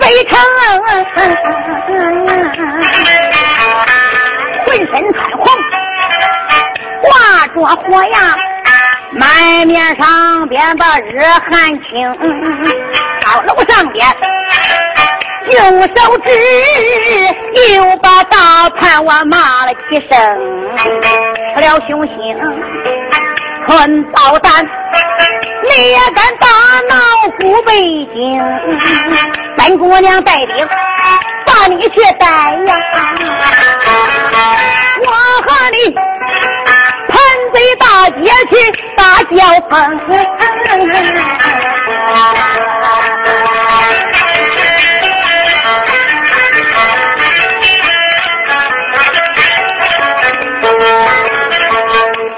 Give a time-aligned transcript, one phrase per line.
[0.00, 0.38] 北城，
[4.64, 5.40] 浑身穿红，
[7.02, 7.10] 挂
[7.48, 8.16] 着火呀，
[9.12, 11.50] 满面上边把热汗
[11.90, 12.14] 青，
[13.24, 14.06] 高楼上边。
[15.50, 16.28] 用手指，
[17.74, 20.18] 又把大盘我骂了几声，
[21.54, 22.14] 吃了雄心，
[23.66, 24.68] 吞炮弹，
[25.70, 26.46] 你也敢大
[26.88, 26.94] 闹
[27.40, 27.70] 古北
[28.14, 28.16] 京？
[29.56, 30.68] 三姑娘带兵
[31.46, 32.26] 把你去带
[32.66, 32.80] 呀！
[35.00, 35.06] 我
[35.42, 35.76] 和你
[37.08, 37.12] 盘
[37.52, 38.54] 贼大街去
[38.96, 39.36] 打交
[39.68, 39.76] 锋。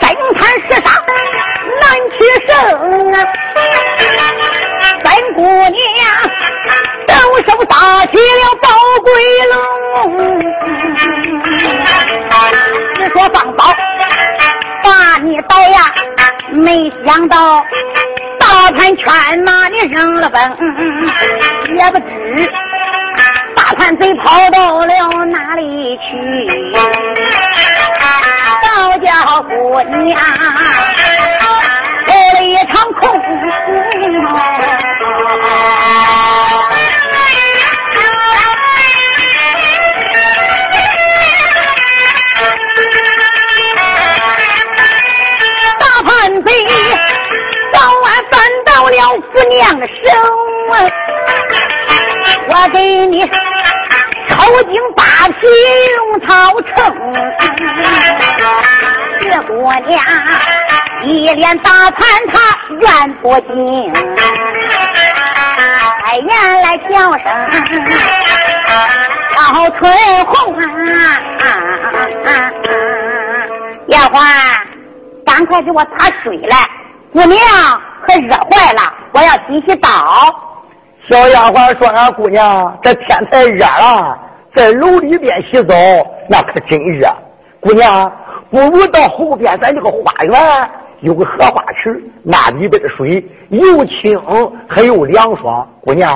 [0.01, 0.03] 真
[0.35, 0.87] 看世上
[1.81, 1.83] 难
[2.19, 2.51] 取胜！
[5.03, 5.73] 三姑娘
[7.07, 7.15] 动
[7.47, 7.75] 手打
[8.07, 8.69] 起了宝
[9.05, 9.09] 龟
[9.53, 9.55] 龙，
[12.95, 13.75] 只说放宝
[14.83, 14.89] 把
[15.23, 15.79] 你逮呀，
[16.53, 17.65] 没想到
[18.39, 19.05] 大盘圈
[19.45, 20.41] 把你扔了本，
[21.77, 22.05] 也不知
[23.57, 26.01] 大盘贼跑到了哪里去。
[28.63, 29.09] 高家
[29.43, 30.19] 姑娘
[32.51, 33.09] 一场空，
[45.79, 46.51] 大盘贼
[47.73, 48.97] 早晚翻到了
[49.33, 50.11] 姑娘的手，
[52.49, 53.23] 我给你
[54.41, 55.03] 抽筋扒
[55.39, 55.47] 皮
[55.97, 56.29] 用草
[56.63, 56.73] 成。
[59.21, 59.53] 这姑
[59.87, 59.93] 娘
[61.05, 62.01] 一脸大盘，
[62.33, 62.35] 他
[62.81, 63.93] 怨不尽，
[66.05, 67.25] 开言来叫声
[69.37, 69.79] 老春
[70.27, 70.59] 红啊！
[73.89, 74.19] 丫鬟，
[75.27, 76.57] 赶快给我打水来，
[77.13, 77.39] 姑娘
[78.07, 78.81] 可热坏了，
[79.13, 79.89] 我要洗洗澡。
[81.11, 84.19] 小丫鬟说：“俺姑娘，这天太热了，
[84.55, 85.75] 在楼里边洗澡
[86.29, 87.07] 那可真热。
[87.61, 88.11] 姑娘，
[88.51, 94.21] 不如到后边咱这个花园有个荷花池，那里边的水又清
[94.69, 95.69] 还又凉爽。
[95.83, 96.13] 姑娘，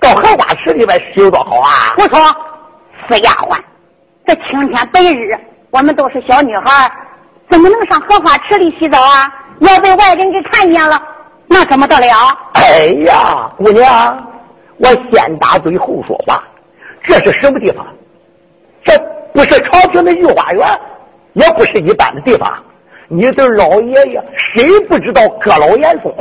[0.00, 2.18] 到荷花池里边洗多好啊！”我说，
[3.08, 3.56] 死丫鬟，
[4.26, 5.38] 这青天白日，
[5.70, 6.90] 我们都是小女孩，
[7.50, 9.32] 怎么能上荷花池里洗澡啊？
[9.60, 11.00] 要被外人给看见了，
[11.46, 12.06] 那怎么得了？
[12.54, 14.28] 哎呀，姑娘，
[14.78, 16.42] 我先打嘴后说话，
[17.06, 17.86] 这是什么地方？
[18.84, 18.92] 这
[19.32, 20.66] 不是朝廷的御花园，
[21.34, 22.52] 也不是一般的地方。
[23.08, 24.22] 你的老爷爷
[24.52, 26.12] 谁不知道阁老严嵩？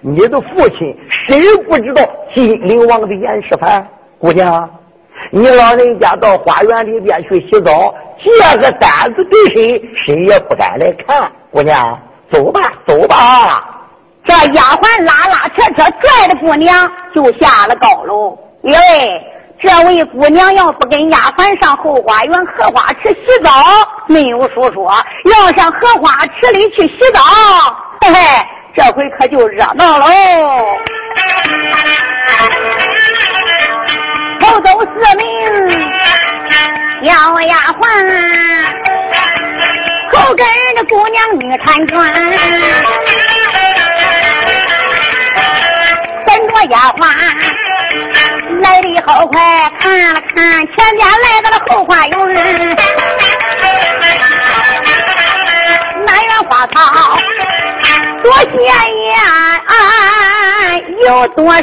[0.00, 2.02] 你的父亲谁不知道
[2.34, 3.82] 金陵王的严世蕃？
[4.18, 4.68] 姑娘，
[5.30, 11.30] 你老人家到花园里边去洗澡，借个胆子给谁，谁也不敢来看。
[11.50, 11.98] 姑娘，
[12.30, 13.70] 走吧，走吧。
[14.24, 18.38] 这丫鬟拉拉扯扯拽着姑娘就下了高楼。
[18.62, 18.78] 因为
[19.64, 23.50] 这位姑娘要不跟丫鬟上后花园荷花池洗澡，
[24.08, 24.92] 没有书说；
[25.24, 27.20] 要上荷花池里去洗澡，
[28.02, 28.20] 嘿嘿，
[28.76, 30.06] 这回可就热闹喽。
[34.40, 35.24] 头走四名
[37.02, 37.10] 小
[37.40, 37.82] 丫鬟，
[40.12, 40.46] 后跟
[40.76, 41.96] 着姑娘女婵娟。
[46.26, 47.02] 跟着丫鬟
[48.64, 49.40] 来的好快，
[49.78, 52.18] 看了看前边来到了后花园，
[56.06, 57.18] 南园花草
[58.22, 58.52] 多鲜
[59.04, 59.14] 艳，
[61.06, 61.60] 有多少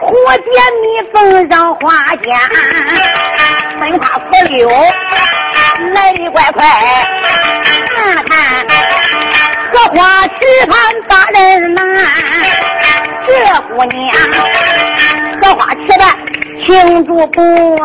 [0.00, 0.06] 蝴
[0.36, 0.46] 蝶
[0.80, 1.18] 蜜蜂
[1.48, 2.26] 绕花间，
[3.80, 4.58] 春花拂柳
[5.94, 6.58] 来的怪快。
[7.96, 8.32] 看了看，
[9.72, 9.98] 荷花
[10.28, 10.30] 池
[10.68, 10.72] 畔
[11.08, 11.78] 把人难。
[13.26, 13.30] 这
[13.74, 14.08] 姑娘，
[15.42, 16.04] 荷花池的
[16.64, 17.42] 青竹不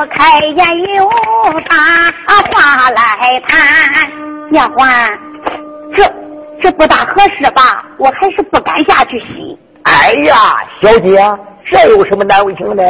[0.10, 1.10] 开眼，有
[1.70, 1.76] 大
[2.52, 4.12] 话来谈。
[4.52, 5.10] 丫鬟，
[5.96, 6.04] 这
[6.62, 7.84] 这不大合适吧？
[7.98, 9.58] 我还是不敢下去洗。
[9.84, 10.36] 哎呀，
[10.82, 11.18] 小姐，
[11.66, 12.84] 这有什么难为情的？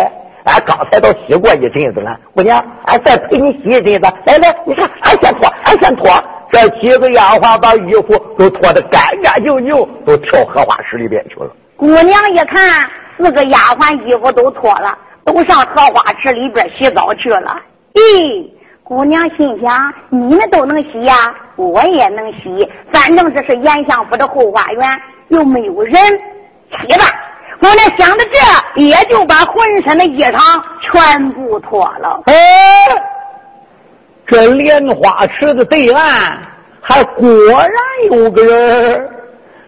[0.46, 4.14] 俺刚才都洗过一阵子了，姑娘，俺再陪你洗一阵子。
[4.26, 6.24] 来来，你看，俺先脱，俺先脱。
[6.52, 9.72] 这几个丫鬟把衣服都脱得干干净净，
[10.06, 11.50] 都跳荷花池里边去了。
[11.76, 17.62] 姑娘一看，四个丫鬟衣服都脱了，都上荷花池里边洗澡去了。
[17.94, 18.50] 咦，
[18.84, 21.14] 姑娘心想：你们都能洗呀，
[21.56, 22.70] 我也能洗。
[22.92, 25.94] 反正这是严相府的后花园，又没有人。
[26.72, 27.06] 起吧，
[27.62, 32.22] 姑娘想到这，也就把浑身的衣裳全部脱了。
[32.26, 32.34] 哎，
[34.28, 36.38] 这莲花池的对岸
[36.82, 37.72] 还果然
[38.12, 39.10] 有个人，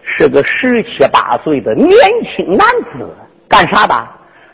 [0.02, 1.90] 是个十七八岁的年
[2.36, 3.08] 轻男子，
[3.48, 3.94] 干啥的？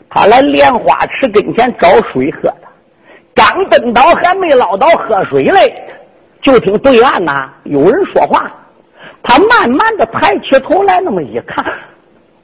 [0.09, 2.63] 他来莲花池跟前找水喝的。
[3.33, 5.73] 刚奔到，还没捞到喝水嘞，
[6.41, 8.49] 就听对岸呐有人说话。
[9.21, 11.65] 他慢慢的抬起头来，那么一看。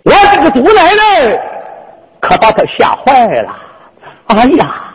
[0.04, 1.42] 我这个姑奶奶
[2.20, 3.56] 可把他吓坏了！
[4.28, 4.94] 哎呀，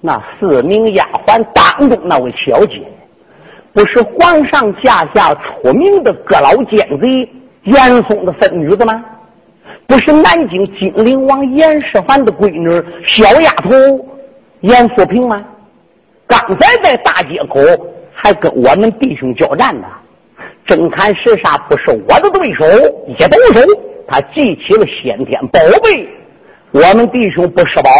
[0.00, 2.80] 那四名丫鬟当中那位小姐，
[3.74, 7.28] 不是皇上驾下出名的阁老奸贼
[7.64, 9.04] 严嵩的孙女子吗？
[9.90, 12.70] 不是南京金陵王严世蕃的闺女
[13.04, 13.70] 小丫头
[14.60, 15.44] 严素萍吗？
[16.28, 17.58] 刚才在大街口
[18.14, 19.88] 还跟我们弟兄交战呢，
[20.64, 22.64] 正看时杀不是我的对手，
[23.08, 23.60] 一动手。
[24.06, 26.08] 他记起了先天宝贝，
[26.70, 27.90] 我们弟兄不施宝，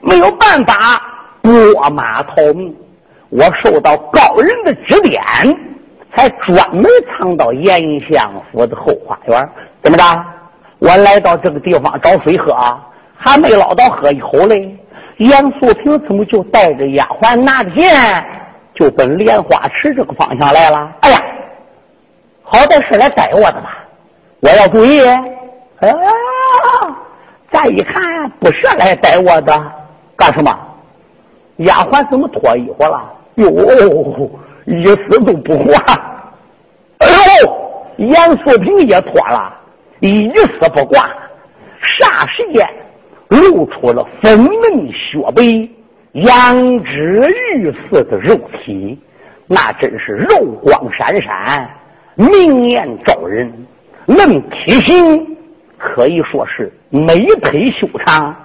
[0.00, 1.00] 没有办法
[1.42, 2.74] 过马逃命。
[3.28, 5.22] 我受到高人的指点，
[6.16, 7.80] 才专门藏到严
[8.10, 9.48] 相府的后花园。
[9.80, 10.04] 怎么着？
[10.80, 12.54] 我来到这个地方找水喝，
[13.16, 14.76] 还没捞到喝一口嘞。
[15.18, 15.30] 严
[15.60, 17.94] 素萍怎么就带着丫鬟拿着剑，
[18.74, 20.90] 就奔莲花池这个方向来了？
[21.02, 21.22] 哎呀，
[22.42, 23.78] 好歹是来逮我的吧？
[24.40, 25.00] 我要注意。
[25.80, 25.96] 哎呀！
[27.52, 29.52] 再一看，不是来逮我的，
[30.16, 30.58] 干什么？
[31.56, 33.02] 丫鬟怎么脱衣服了？
[33.34, 33.50] 哟，
[34.64, 35.78] 一丝都不挂。
[36.98, 37.06] 哎
[37.42, 39.52] 呦，严素萍也脱了，
[40.00, 41.08] 一丝不挂。
[41.82, 42.68] 霎时间，
[43.28, 45.42] 露出了粉嫩雪白、
[46.12, 48.98] 羊脂玉似的肉体，
[49.46, 51.70] 那真是肉光闪闪，
[52.16, 53.50] 明艳照人，
[54.06, 55.26] 论体型。
[55.78, 58.36] 可以说是美腿修长，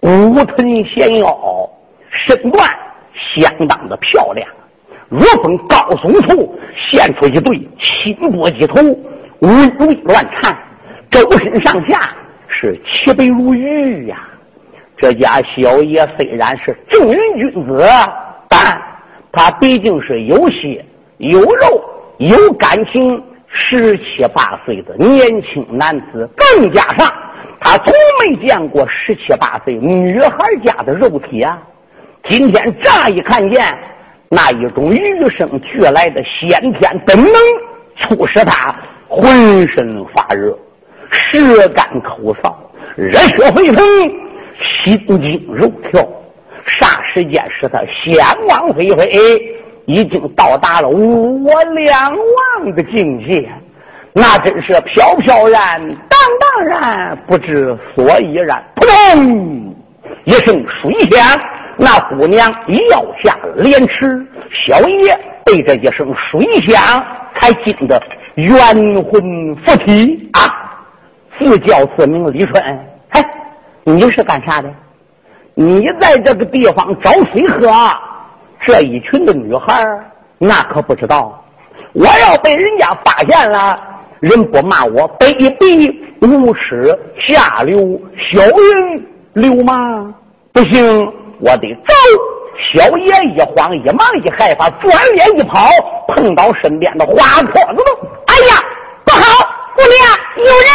[0.00, 1.70] 骨臀纤腰，
[2.10, 2.68] 身段
[3.34, 4.46] 相当的漂亮。
[5.08, 8.82] 如峰高耸处现出一对青波鸡头，
[9.38, 10.54] 微微乱颤，
[11.14, 12.12] 周身上下
[12.48, 14.28] 是漆白如玉呀。
[14.96, 17.86] 这家小爷虽然是正人君子，
[18.48, 18.82] 但
[19.30, 20.84] 他毕竟是有血
[21.18, 21.84] 有肉
[22.18, 23.22] 有感情。
[23.56, 27.08] 十七八岁的年轻男子，更加上
[27.60, 31.62] 他从没见过十七八岁女孩家的肉体啊！
[32.24, 33.64] 今天乍一看见，
[34.28, 37.32] 那一种与生俱来的先天本能，
[37.96, 38.74] 促使他
[39.06, 39.24] 浑
[39.68, 40.58] 身发热，
[41.12, 42.54] 舌干口燥，
[42.96, 43.84] 热血沸腾，
[44.84, 46.00] 心惊肉跳，
[46.66, 48.16] 霎时间使他仙
[48.48, 49.40] 王飞飞。
[49.86, 53.46] 已经到达了我两王的境界，
[54.14, 58.64] 那真是飘飘然、荡荡然，不知所以然。
[58.76, 59.74] 扑通
[60.24, 61.38] 一声水响，
[61.76, 62.50] 那姑娘
[62.88, 64.26] 要下莲池，
[64.66, 67.04] 小爷被这一声水响
[67.36, 68.02] 才惊得
[68.36, 68.58] 冤
[69.02, 70.63] 魂附体啊！
[71.38, 72.62] 自叫自名李春，
[73.10, 73.24] 哎，
[73.84, 74.68] 你是干啥的？
[75.54, 77.70] 你在这个地方找水喝？
[78.66, 79.86] 这一群的女孩
[80.38, 81.40] 那可不知道。
[81.92, 83.78] 我要被人家发现了，
[84.20, 87.78] 人不骂我卑鄙无耻下流
[88.16, 90.12] 小人流氓，
[90.52, 91.94] 不行，我得走。
[92.72, 95.68] 小爷一慌一忙一害怕，转脸一跑，
[96.08, 98.08] 碰到身边的花婆子了。
[98.26, 98.62] 哎呀，
[99.04, 100.70] 不好，姑娘有人！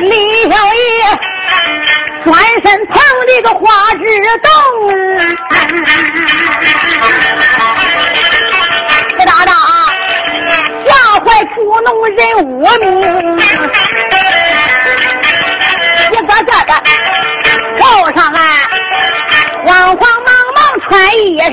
[0.00, 0.80] 李小爷。
[2.24, 3.62] 转身旁的个花
[3.94, 4.00] 枝
[4.42, 4.50] 洞，
[9.16, 9.52] 这大大
[10.84, 12.86] 吓坏捉弄人无名，
[16.10, 16.30] 一个个
[16.64, 16.74] 的
[17.78, 17.80] 跳
[18.12, 18.38] 上来，
[19.64, 20.17] 慌慌
[20.88, 21.52] 穿衣裳，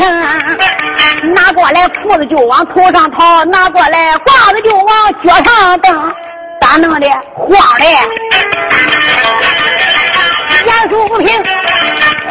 [1.34, 4.88] 拿过来裤子就往头上套，拿过来褂子就往
[5.24, 6.14] 脚上蹬，
[6.62, 7.08] 咋弄的？
[7.36, 7.86] 慌的，
[10.66, 11.28] 严肃不平，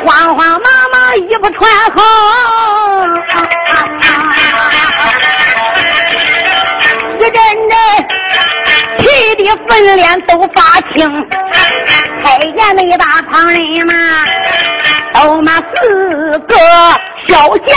[0.04, 2.02] 慌慌忙忙衣服穿好，
[7.24, 7.34] 一阵
[7.68, 7.76] 阵
[8.98, 9.04] 气
[9.36, 11.26] 的粉脸都发青，
[12.22, 13.92] 太监那大旁人嘛。
[15.14, 16.54] 都那四个
[17.26, 17.74] 小贱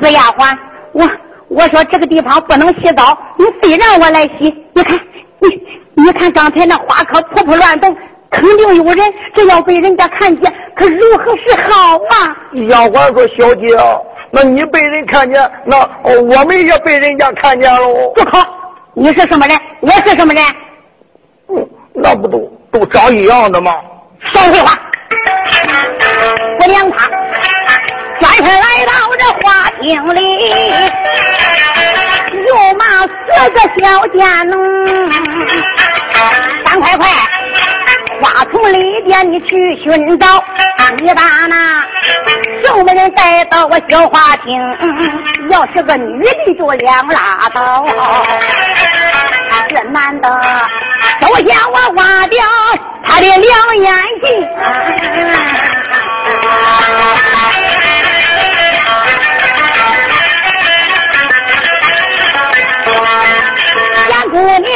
[0.00, 0.56] 死丫鬟，
[0.92, 1.10] 我
[1.48, 4.54] 我说这个地方不能洗澡，你非让我来洗。
[4.74, 4.96] 你看，
[5.40, 5.48] 你
[5.94, 7.96] 你看刚才那花可扑扑乱动，
[8.30, 9.12] 肯定有人。
[9.34, 12.36] 这要被人家看见，可如何是好啊？
[12.68, 13.66] 丫鬟说：“小姐，
[14.30, 18.38] 那你被人看见，那我们也被人家看见喽。”住口！
[18.94, 19.58] 你是什么人？
[19.80, 20.42] 我是什么人？
[21.48, 22.38] 嗯，那不都
[22.72, 23.72] 都长一样的吗？
[24.32, 24.72] 少废话！
[26.60, 27.08] 我娘他
[28.18, 30.20] 转身来到这花厅里，
[32.46, 34.52] 又骂四个小贱奴，
[36.64, 37.08] 赶快快，
[38.20, 40.26] 花丛里边你去寻找，
[40.96, 41.86] 你把那
[42.64, 44.58] 什么人带到我小花厅？
[45.50, 47.86] 要是个女的就两拉倒，
[49.68, 50.40] 这男的
[51.20, 52.40] 首先我挖掉
[53.04, 54.26] 他的两眼睛。
[64.08, 64.74] 严姑娘，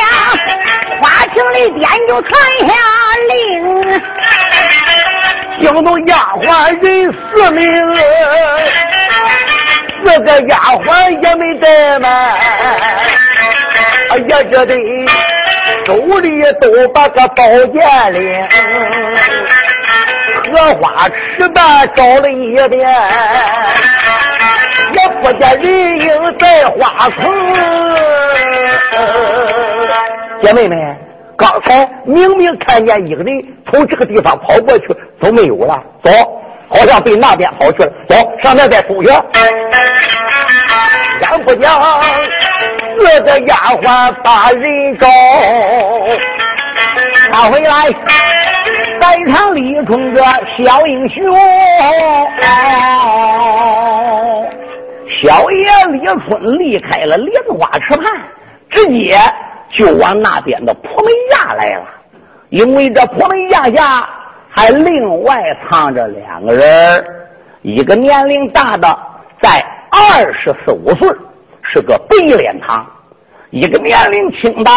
[1.01, 2.73] 花厅里边就传下
[3.29, 3.33] 令，
[5.61, 7.63] 惊动丫鬟人四名，
[10.05, 12.11] 四个丫鬟也没怠慢，
[14.11, 14.75] 哎呀，这得
[15.87, 16.29] 手里
[16.61, 18.49] 都把个宝剑领。
[20.53, 21.61] 荷花池的
[21.95, 22.81] 找了一遍，
[24.93, 27.21] 也不见人影在花丛。
[30.43, 30.77] 姐妹们，
[31.43, 34.87] 刚才明明看见一个人从这个地方跑过去，
[35.21, 35.83] 都没有了。
[36.05, 36.13] 走，
[36.69, 37.93] 好像被那边跑去了。
[38.09, 39.11] 走上那边搜去。
[41.27, 41.73] 俺不娘，
[42.97, 45.09] 四个丫鬟把人找，
[47.33, 47.91] 他回来。
[49.01, 51.37] 在场李春个小英雄，
[55.21, 58.07] 小爷李春离开了莲花池畔，
[58.71, 59.17] 直接
[59.73, 61.87] 就往那边的蒲梅崖来了。
[62.51, 64.09] 因为这蒲梅崖下
[64.49, 67.05] 还另外藏着两个人，
[67.63, 68.87] 一个年龄大的
[69.41, 71.09] 在二十四五岁，
[71.63, 72.85] 是个白脸堂；
[73.51, 74.71] 一个年龄轻的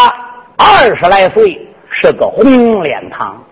[0.57, 1.59] 二十来岁，
[1.89, 3.43] 是个红脸堂。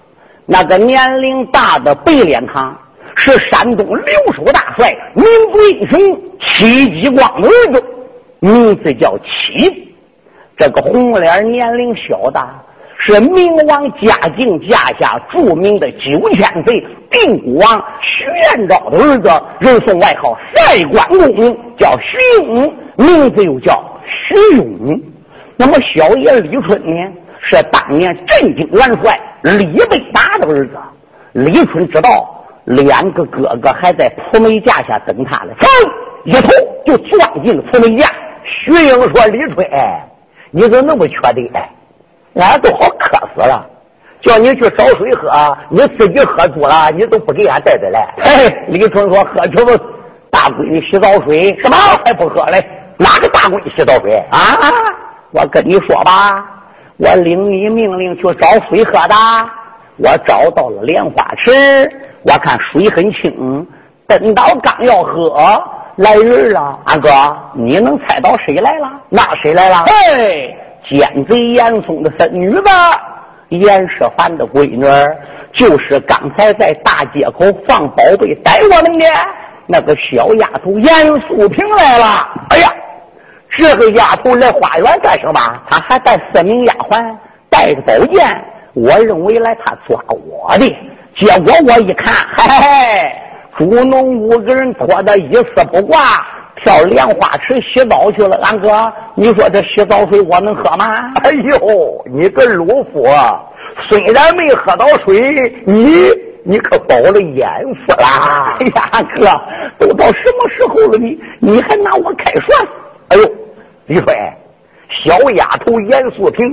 [0.46, 2.78] 那个年龄大的白脸堂
[3.16, 7.84] 是山东留守大帅民族英雄戚继光的儿子，
[8.40, 9.93] 名字叫戚。
[10.58, 12.48] 这个红脸年龄小的
[12.98, 19.30] 是明王嘉靖家下著名的九千岁定国王徐延昭的儿子，
[19.60, 21.06] 人送外号赛关
[21.36, 25.02] 公，叫徐勇，名字又叫徐勇。
[25.58, 27.12] 那么小爷李春呢？
[27.42, 30.78] 是当年镇军元帅李备达的儿子，
[31.34, 35.68] 李春知道两个哥哥还在蒲梅架下等他呢，噌
[36.24, 36.50] 一头
[36.86, 38.08] 就钻进了蒲梅架。
[38.46, 40.08] 徐英说：“李春，哎
[40.56, 41.42] 你怎么那么缺德？
[42.36, 43.68] 俺都好渴死了，
[44.22, 49.76] 叫你去找水喝，你自己喝足了，你都不给俺带着来。”嘿，李春说：“喝什么
[50.30, 51.60] 大闺女洗澡水？
[51.62, 52.64] 什么还不喝嘞？
[52.98, 54.40] 哪个大闺女洗澡水啊？
[55.32, 56.46] 我跟你说吧。”
[56.98, 59.16] 我领你命令去找水喝的，
[59.98, 61.52] 我找到了莲花池，
[62.22, 63.68] 我看水很清。
[64.06, 65.30] 等到刚要喝，
[65.96, 67.10] 来人了，二哥，
[67.54, 68.90] 你能猜到谁来了？
[69.10, 69.86] 那谁来了？
[69.86, 70.56] 嘿，
[70.90, 72.64] 奸贼严嵩的孙女子，
[73.50, 74.86] 严世蕃的闺女，
[75.54, 79.06] 就是刚才在大街口放宝贝逮我们的
[79.68, 80.92] 那个小丫头严
[81.28, 82.30] 素萍来了。
[82.50, 82.70] 哎呀！
[83.56, 85.40] 这个丫头来花园干什么？
[85.70, 87.16] 她还带四名丫鬟，
[87.52, 88.26] 带着宝剑。
[88.74, 90.68] 我认为来她抓我的，
[91.16, 93.12] 结果我一看，嘿嘿嘿，
[93.58, 96.00] 猪农五个人脱得一丝不挂，
[96.64, 98.36] 跳莲花池洗澡去了。
[98.42, 100.86] 俺哥，你说这洗澡水我能喝吗？
[101.24, 103.06] 哎呦，你个鲁夫，
[103.88, 106.10] 虽然没喝到水，你
[106.44, 107.48] 你可饱了眼
[107.86, 108.58] 福啦！
[108.60, 110.98] 哎呀，哥，都到什么时候了？
[110.98, 112.68] 你你还拿我开涮？
[113.10, 113.32] 哎呦！
[113.86, 114.34] 李逵，
[115.04, 116.50] 小丫头严素萍，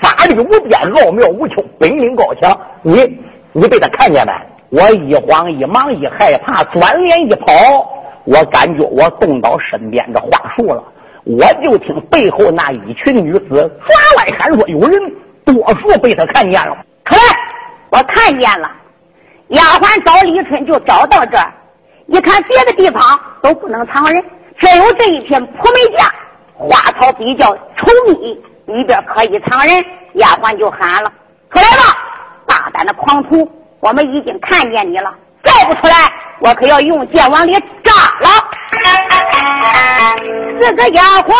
[0.00, 2.56] 法力无边，奥妙无穷，本领高强。
[2.82, 3.18] 你
[3.52, 4.32] 你被他看见没？
[4.76, 7.90] 我一慌一忙一害怕，转脸一跑，
[8.24, 10.84] 我感觉我动到身边的花树了。
[11.24, 15.00] 我就听背后那一群女子抓来喊说：“有人！”
[15.46, 16.76] 多数被他看见了。
[17.06, 17.20] 出来，
[17.88, 18.70] 我看见了。
[19.48, 21.50] 丫鬟找李春就找到这儿，
[22.08, 23.00] 一看别的地方
[23.40, 24.22] 都不能藏人，
[24.58, 26.04] 只有这一片蒲梅架，
[26.52, 26.68] 花
[27.00, 29.82] 草比较稠密，里边可以藏人。
[30.14, 31.10] 丫鬟就喊了
[31.50, 31.98] ：“出来吧，
[32.46, 33.50] 大胆的狂徒！
[33.80, 35.12] 我们已经看见你了，
[35.44, 35.94] 再不出来，
[36.40, 37.52] 我可要用剑往里
[37.84, 38.30] 扎了。”
[40.60, 41.32] 四个丫鬟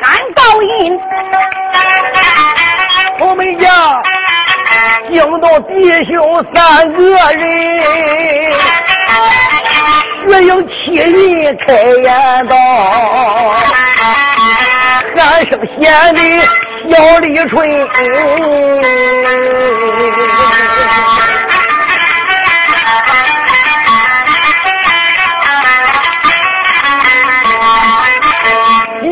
[0.00, 0.42] 喊道
[0.78, 0.98] ：“音，
[3.20, 3.68] 我们家
[5.10, 7.42] 惊动弟兄三个人，
[10.26, 12.06] 月影七人开言
[12.46, 12.56] 道，
[15.16, 16.20] 喊声贤弟
[16.88, 17.58] 小李春。”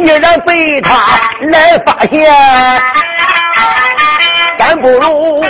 [0.06, 0.94] 既然被他
[1.50, 2.24] 来发现，
[4.56, 5.44] 咱不如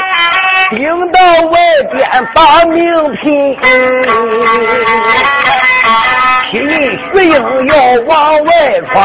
[0.70, 1.20] 顶到
[1.50, 1.58] 外
[1.92, 2.82] 边把命
[3.16, 3.54] 拼。
[6.50, 8.50] 七人徐英要往外
[8.94, 8.96] 闯，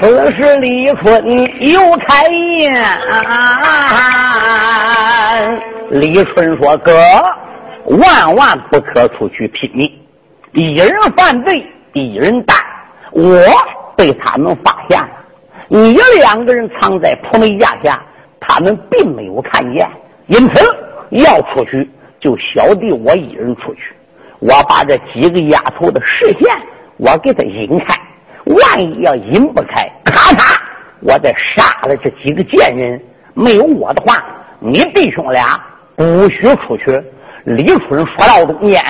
[0.00, 1.24] 此时李春
[1.60, 2.74] 又开言。
[5.90, 6.92] 李春说：“哥，
[7.84, 9.88] 万万不可出去拼命，
[10.52, 12.56] 一人犯罪，一人担。”
[13.14, 13.38] 我
[13.96, 15.08] 被他们发现了，
[15.68, 18.02] 你两个人藏在蒲梅架下，
[18.40, 19.88] 他们并没有看见，
[20.26, 20.64] 因此
[21.10, 23.80] 要出去就小弟我一人出去。
[24.40, 26.54] 我把这几个丫头的视线
[26.96, 27.94] 我给他引开，
[28.46, 30.60] 万一要引不开，咔嚓，
[31.00, 33.00] 我再杀了这几个贱人。
[33.32, 34.22] 没有我的话，
[34.58, 35.42] 你弟兄俩
[35.94, 37.02] 不许出去。
[37.44, 38.82] 李春说到中间，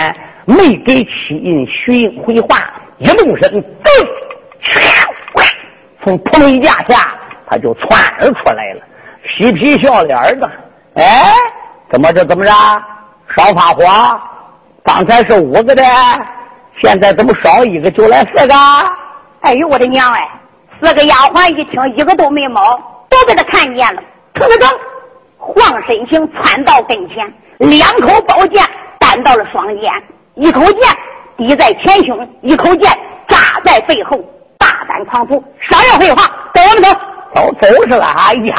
[0.46, 2.56] 没给七印徐英回话。
[2.98, 3.50] 一动身，
[3.83, 3.88] 噔，
[6.02, 7.12] 从棚衣架下
[7.48, 8.83] 他就窜出来了，
[9.26, 10.50] 嬉皮笑脸的。
[10.94, 11.35] 哎，
[11.90, 12.24] 怎么着？
[12.24, 12.50] 怎么着？
[13.37, 13.85] 少发火？
[14.85, 15.83] 刚才是五个的，
[16.76, 18.54] 现在怎么少一个就来四个？
[19.40, 20.20] 哎呦，我的娘哎！
[20.83, 22.76] 四个丫鬟一听，一个都没毛，
[23.09, 24.02] 都被他看见了。
[24.35, 24.70] 腾腾腾，
[25.38, 28.62] 晃身形窜到跟前，两口宝剑
[28.98, 29.90] 担到了双肩，
[30.35, 30.80] 一口剑。
[31.37, 32.90] 抵在前胸，一口剑
[33.29, 34.18] 扎在背后，
[34.59, 36.23] 大胆狂徒，少要废话，
[36.55, 36.90] 走我们走，
[37.35, 38.07] 都走是了。
[38.07, 38.55] 哎呀，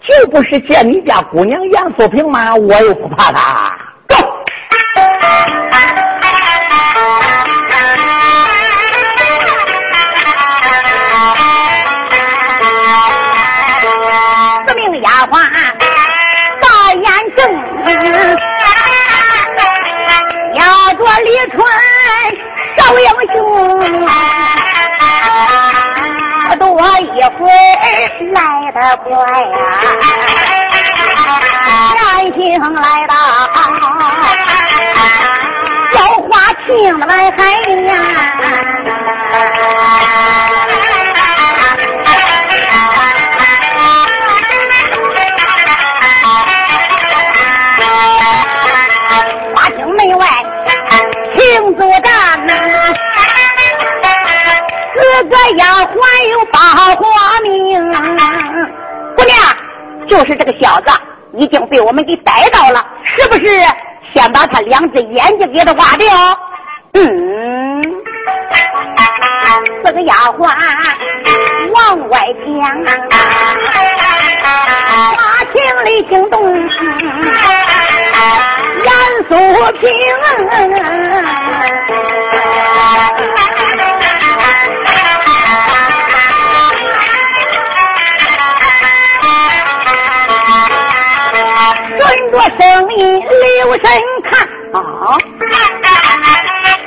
[0.00, 2.54] 就不是见你家姑娘杨素萍吗？
[2.54, 3.76] 我又不怕她。
[4.08, 4.16] 走。
[14.66, 15.32] 四名丫鬟
[16.60, 17.02] 大眼
[17.36, 17.38] 睁，
[17.84, 18.45] 压着
[21.24, 21.56] 李春。
[22.76, 23.34] 少英雄，
[26.58, 26.64] 多
[26.98, 27.50] 一会儿
[28.32, 28.38] 来
[28.72, 29.08] 得快
[29.40, 29.52] 呀，
[31.94, 32.00] 赶
[32.32, 33.12] 紧来到，
[35.92, 36.30] 叫花
[36.66, 37.38] 情来海
[37.86, 37.90] 呀，
[55.24, 55.96] 个丫鬟
[56.32, 56.58] 有八
[56.96, 57.48] 花名。
[59.16, 59.36] 姑娘，
[60.08, 60.92] 就是这个小子
[61.34, 63.44] 已经被我们给逮到了，是不是？
[64.14, 66.06] 先把他两只眼睛给他挖掉。
[66.94, 67.82] 嗯，
[69.84, 70.48] 四个丫鬟
[71.74, 72.48] 往外讲，
[75.12, 75.18] 花
[75.52, 76.34] 厅里惊动。
[78.82, 78.90] 严
[79.28, 79.32] 素
[79.80, 79.84] 平，
[92.36, 93.82] 顺着声音留神
[94.24, 94.30] 看
[94.74, 95.16] 啊，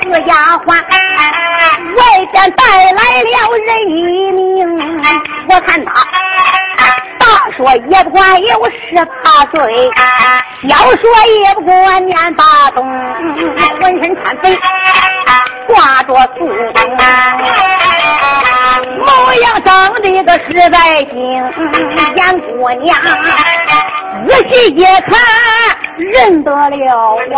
[0.00, 0.34] 四丫
[0.64, 3.34] 鬟外边带来了
[3.66, 5.02] 人一名，
[5.48, 5.90] 我看他。
[7.60, 9.90] 说也不管有十八岁，
[10.66, 11.02] 小说
[11.44, 12.82] 也不管年八冬，
[13.80, 14.58] 浑身穿肥，
[15.68, 16.46] 挂着素
[18.98, 21.14] 模样长得个实在精，
[22.16, 22.96] 眼姑娘
[24.26, 25.12] 仔细一看
[25.98, 27.36] 认得了呀，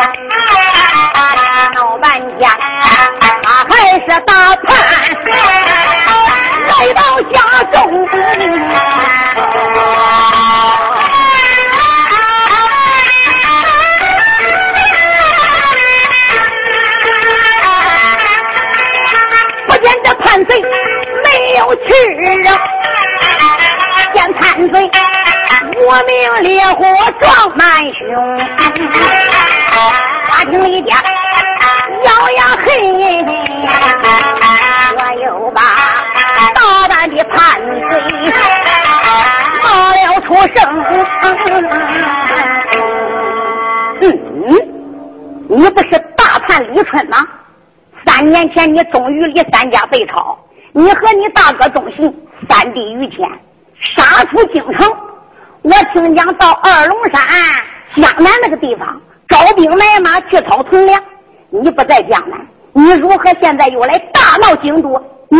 [48.33, 50.37] 年前你终于离三家北朝，
[50.73, 52.12] 你和你大哥忠信
[52.49, 53.18] 三弟于谦
[53.79, 54.90] 杀出京城。
[55.62, 57.23] 我听讲到二龙山
[57.95, 61.01] 江南那个地方招兵买马去讨屯粮，
[61.51, 62.40] 你不在江南，
[62.73, 65.01] 你如何现在又来大闹京都？
[65.29, 65.38] 你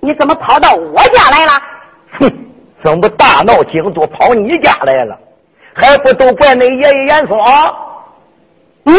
[0.00, 1.52] 你怎么跑到我家来了？
[2.18, 2.32] 哼，
[2.82, 5.16] 怎么大闹京都跑你家来了？
[5.74, 7.38] 还不都怪那爷爷严嵩？
[8.86, 8.94] 嗯，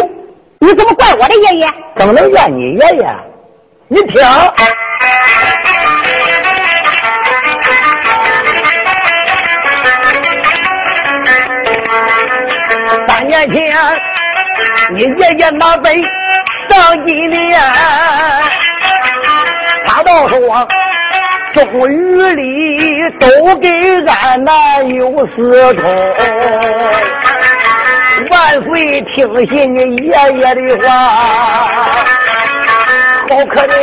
[0.66, 1.68] 你怎么怪我的爷爷？
[1.96, 3.06] 怎么能怨你爷爷？
[3.88, 4.20] 你听。
[13.08, 13.78] 三年前，
[14.96, 16.02] 你爷爷那辈
[16.72, 17.62] 上一年，
[19.86, 20.68] 他倒说，
[21.54, 23.70] 终于里都给
[24.08, 25.84] 俺那有私通。
[28.30, 29.16] 万岁，听
[29.50, 30.90] 信你爷爷的话，
[33.30, 33.74] 好可怜，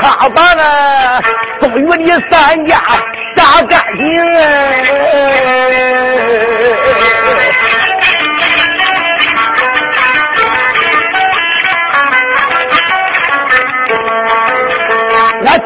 [0.00, 0.62] 他把那
[1.60, 2.70] 宗于的三家
[3.36, 4.02] 杀干净。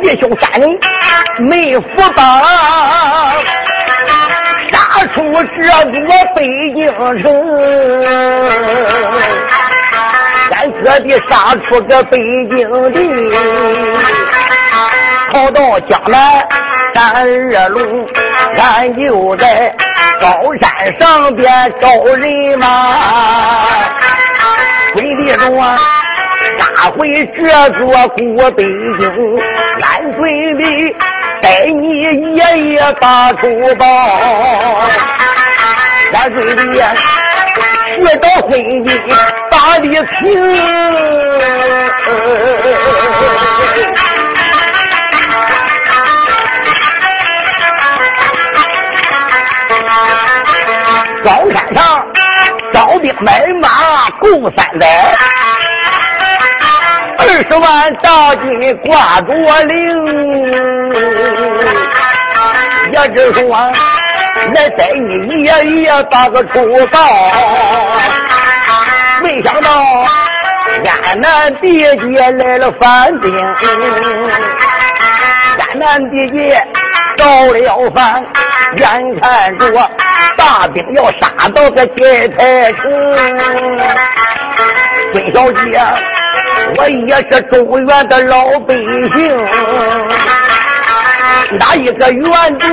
[0.01, 0.69] 弟兄三人
[1.39, 1.85] 没福
[2.17, 2.23] 报，
[5.09, 5.63] 出这
[6.07, 6.39] 座北
[6.75, 6.87] 京
[7.23, 7.25] 城，
[10.53, 11.33] 俺哥的杀
[11.69, 12.19] 出个北
[12.55, 12.95] 京的，
[15.33, 16.15] 跑到江南
[16.95, 18.07] 三二龙，
[18.57, 19.75] 俺就在
[20.21, 20.27] 高
[20.61, 22.65] 山上边找人马，
[24.95, 25.77] 鬼地中啊！
[26.59, 27.41] 杀回这
[27.79, 27.87] 座
[28.17, 28.65] 古北
[28.99, 29.03] 京，
[29.81, 29.89] 俺
[30.21, 30.21] 嘴
[30.55, 30.95] 里
[31.43, 32.01] 带你
[32.37, 33.85] 爷爷 把珠宝，
[36.15, 36.79] 俺嘴里
[37.99, 38.85] 学到婚姻
[39.51, 40.21] 打的平。
[51.25, 52.07] 高山上
[52.73, 54.87] 招兵买马共三载。
[57.19, 59.33] 二十万大金挂着
[59.67, 59.75] 铃，
[62.93, 63.43] 也只说
[64.55, 65.49] 来带你爷
[65.83, 66.99] 爷打个出道。
[69.23, 69.71] 没想到
[71.05, 73.33] 安南地界来了反兵，
[75.59, 76.67] 安南地界
[77.17, 78.25] 造了反，
[78.77, 79.71] 眼看着
[80.37, 82.83] 大兵要杀到这铁台城，
[85.13, 85.81] 孙小姐。
[86.77, 88.81] 我也是中原的老百姓，
[91.59, 92.67] 哪一个原着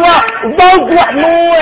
[0.58, 1.22] 王官奴
[1.54, 1.58] 哎？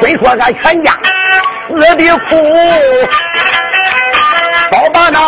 [0.00, 0.92] 虽说俺全家
[1.68, 2.28] 死的苦，
[4.70, 5.18] 早把那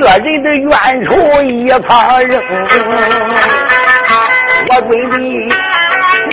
[0.00, 0.70] 人的冤
[1.06, 1.08] 仇
[1.42, 1.48] 一
[1.86, 1.88] 旁
[2.26, 2.30] 扔。
[4.68, 5.48] 我闺女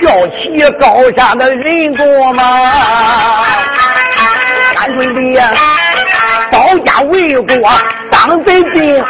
[0.02, 0.36] 要起
[0.78, 2.42] 高山的人多吗？
[4.74, 5.42] 干脆的
[6.50, 7.70] 保家卫国
[8.10, 9.04] 当贼兵。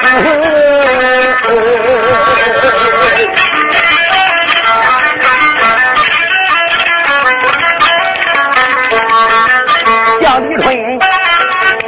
[10.21, 10.99] 蒋立春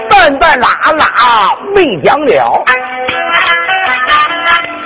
[0.08, 1.04] 半半拉拉
[1.74, 2.64] 没讲了。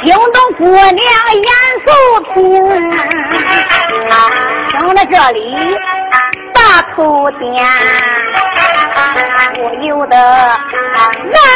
[0.05, 1.49] 惊动姑娘严
[1.87, 1.89] 素
[2.35, 2.43] 萍，
[4.69, 5.41] 听到这里
[6.53, 6.61] 大
[6.95, 7.43] 头天，
[9.55, 11.01] 不由得让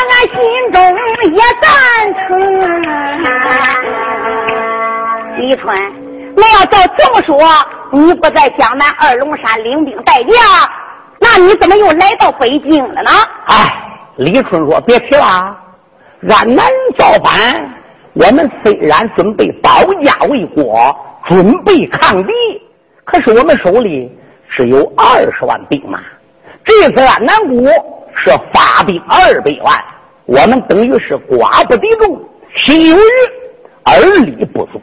[0.08, 0.38] 俺心
[0.72, 0.80] 中
[1.34, 1.70] 也赞
[2.26, 2.26] 成。
[5.36, 5.78] 李春，
[6.34, 7.38] 那要照这么说，
[7.92, 10.32] 你不在江南二龙山领兵待将，
[11.18, 13.10] 那你怎么又来到北京了呢？
[13.48, 13.70] 哎，
[14.16, 15.54] 李春说：“别提了，
[16.30, 16.64] 俺南
[16.96, 17.74] 造反。”
[18.18, 19.70] 我们虽然准备保
[20.02, 20.92] 家卫国，
[21.28, 22.32] 准备抗敌，
[23.04, 24.10] 可是我们手里
[24.50, 26.00] 只有二十万兵马。
[26.64, 27.70] 这次俺南国
[28.16, 29.72] 是发兵二百万，
[30.26, 32.20] 我们等于是寡不敌众，
[32.56, 33.00] 心有余
[33.84, 34.82] 而力不足。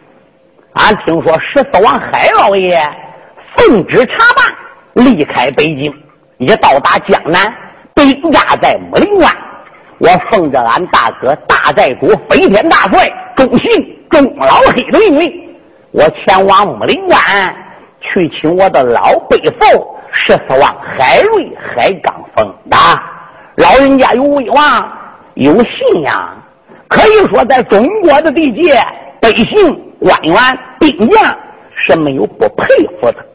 [0.76, 2.82] 俺听说十四王海老爷
[3.58, 5.94] 奉旨查办，离开北京，
[6.38, 7.54] 已到达江南，
[7.94, 9.30] 被压在木林关。
[9.98, 15.50] 我奉着俺大哥大寨主飞天大帅忠信钟老黑的命令，
[15.92, 17.18] 我前往木林关
[18.02, 20.62] 去请我的老背父十四王
[20.98, 23.04] 海瑞海刚峰啊
[23.56, 24.92] 老人家有威望，
[25.36, 26.44] 有信仰，
[26.88, 28.76] 可以说在中国的地界，
[29.22, 30.36] 百姓、官员、
[30.80, 31.38] 兵将
[31.76, 32.68] 是没有不佩
[33.00, 33.26] 服的。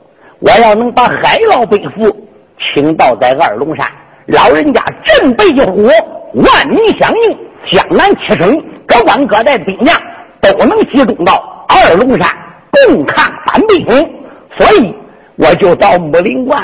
[0.41, 3.87] 我要能把海老背父请到在二龙山，
[4.27, 5.87] 老人家振背一呼，
[6.35, 7.39] 万民响应，
[7.71, 9.97] 江南七省各官各代兵将
[10.43, 12.29] 都能集中到二龙山
[12.73, 14.11] 共抗反北风，
[14.59, 14.95] 所以
[15.37, 16.61] 我就到木林关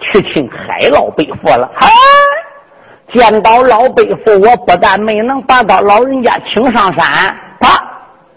[0.00, 1.68] 去请海老背父了。
[1.74, 1.86] 啊！
[3.12, 7.82] 见到老背父，我不但没能把到老人家请上山，他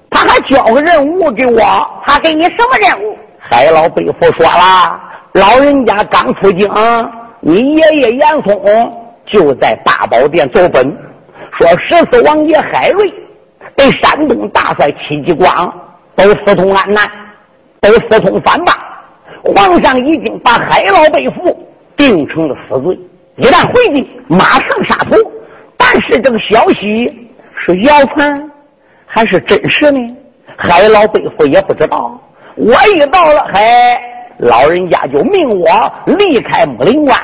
[0.09, 1.61] 他还交个任务给我，
[2.05, 3.17] 他给你什么任务？
[3.37, 4.97] 海老背父说了，
[5.33, 6.69] 老人家刚出京，
[7.41, 8.57] 你爷爷严嵩
[9.25, 10.97] 就在大宝殿走本，
[11.61, 13.13] 说十四王爷海瑞
[13.75, 15.71] 被山东大帅戚继光
[16.15, 17.07] 都私通安南，
[17.79, 18.73] 都私通反霸，
[19.43, 21.55] 皇上已经把海老被俘
[21.95, 22.99] 定成了死罪，
[23.35, 25.15] 一旦回京，马上杀头。
[25.77, 27.29] 但是这个消息
[27.63, 28.51] 是谣传
[29.05, 29.99] 还是真实呢？
[30.57, 32.19] 海老被俘也不知道。
[32.55, 33.61] 我一到了，嘿，
[34.39, 35.69] 老人家就命我
[36.05, 37.15] 离开木林关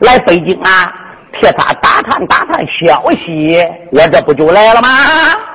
[0.00, 0.92] 来北京啊，
[1.32, 3.58] 替他打探打探消息。
[3.92, 4.88] 我这不就来了吗？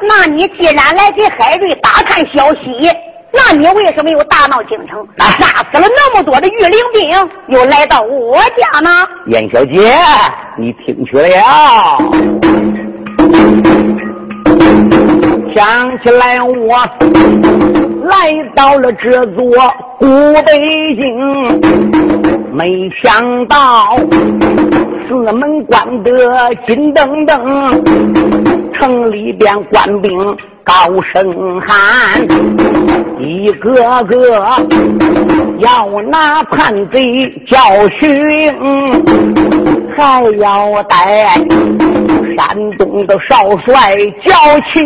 [0.02, 2.90] 那你既然来给海瑞打探消息，
[3.32, 8.90] 那你为什么又大闹京城，杀死了那么多的御林兵，又来到我家呢？
[9.28, 9.92] 燕小姐，
[10.58, 11.98] 你听去了？
[15.56, 16.76] 想起来我。
[18.04, 19.44] 来到了这座
[19.98, 20.06] 古
[20.46, 21.18] 北京，
[22.52, 23.98] 没想到
[25.08, 26.14] 四门关得
[26.68, 27.34] 紧噔噔，
[28.78, 30.74] 城里边官兵高
[31.14, 32.22] 声喊，
[33.20, 34.44] 一个个
[35.58, 37.58] 要拿叛贼教
[38.00, 38.54] 训，
[39.96, 41.34] 还要带
[42.36, 44.34] 山东的少帅叫
[44.74, 44.84] 亲。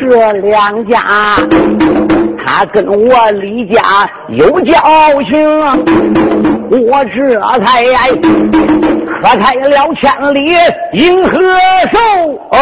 [0.00, 0.98] 这两家，
[2.44, 4.72] 他跟我李家有交
[5.28, 5.60] 情，
[6.70, 7.84] 我这才
[9.22, 10.50] 喝开了千里
[10.94, 11.38] 银河
[11.92, 11.98] 寿。
[12.50, 12.58] 哦，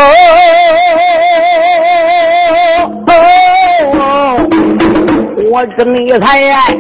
[5.59, 6.79] 我这你猜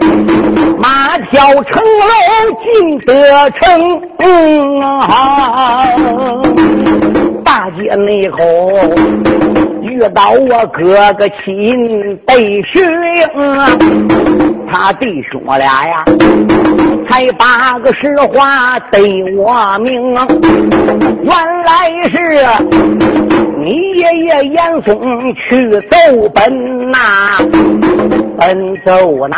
[0.78, 2.06] 马跳城楼
[2.62, 4.00] 进得城，
[7.42, 8.38] 大街内后。
[9.98, 12.80] 遇到我哥哥亲弟兄，
[14.70, 15.58] 他弟兄俩
[15.88, 16.04] 呀，
[17.08, 19.02] 才把个实话对
[19.34, 20.14] 我明。
[21.24, 21.34] 原
[21.64, 22.16] 来是
[23.58, 26.98] 你爷爷严嵩去奏本呐，
[28.38, 29.36] 奔走那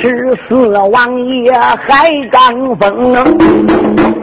[0.00, 3.12] 十四王爷海刚峰，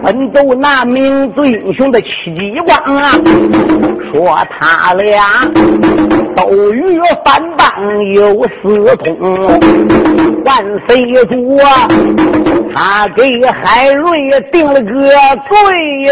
[0.02, 3.12] 奔走那名字英雄的戚继光啊，
[4.12, 4.87] 说他。
[4.88, 5.22] 他俩
[6.34, 7.68] 都与反党
[8.14, 9.20] 有私通，
[10.46, 11.90] 万岁主啊，
[12.74, 14.90] 他给海瑞定了个
[15.50, 16.08] 罪，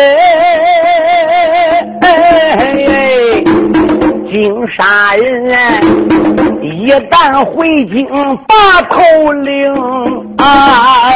[4.36, 5.48] 惊杀人，
[6.62, 8.06] 一旦回京
[8.46, 9.74] 把头领
[10.38, 11.10] 啊。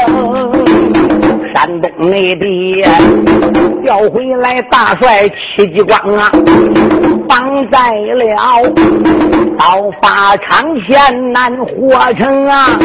[1.54, 2.82] 山东内地
[3.84, 6.32] 调回来大帅戚继光啊，
[7.28, 8.24] 绑在了
[9.58, 12.80] 刀法长线难活成啊，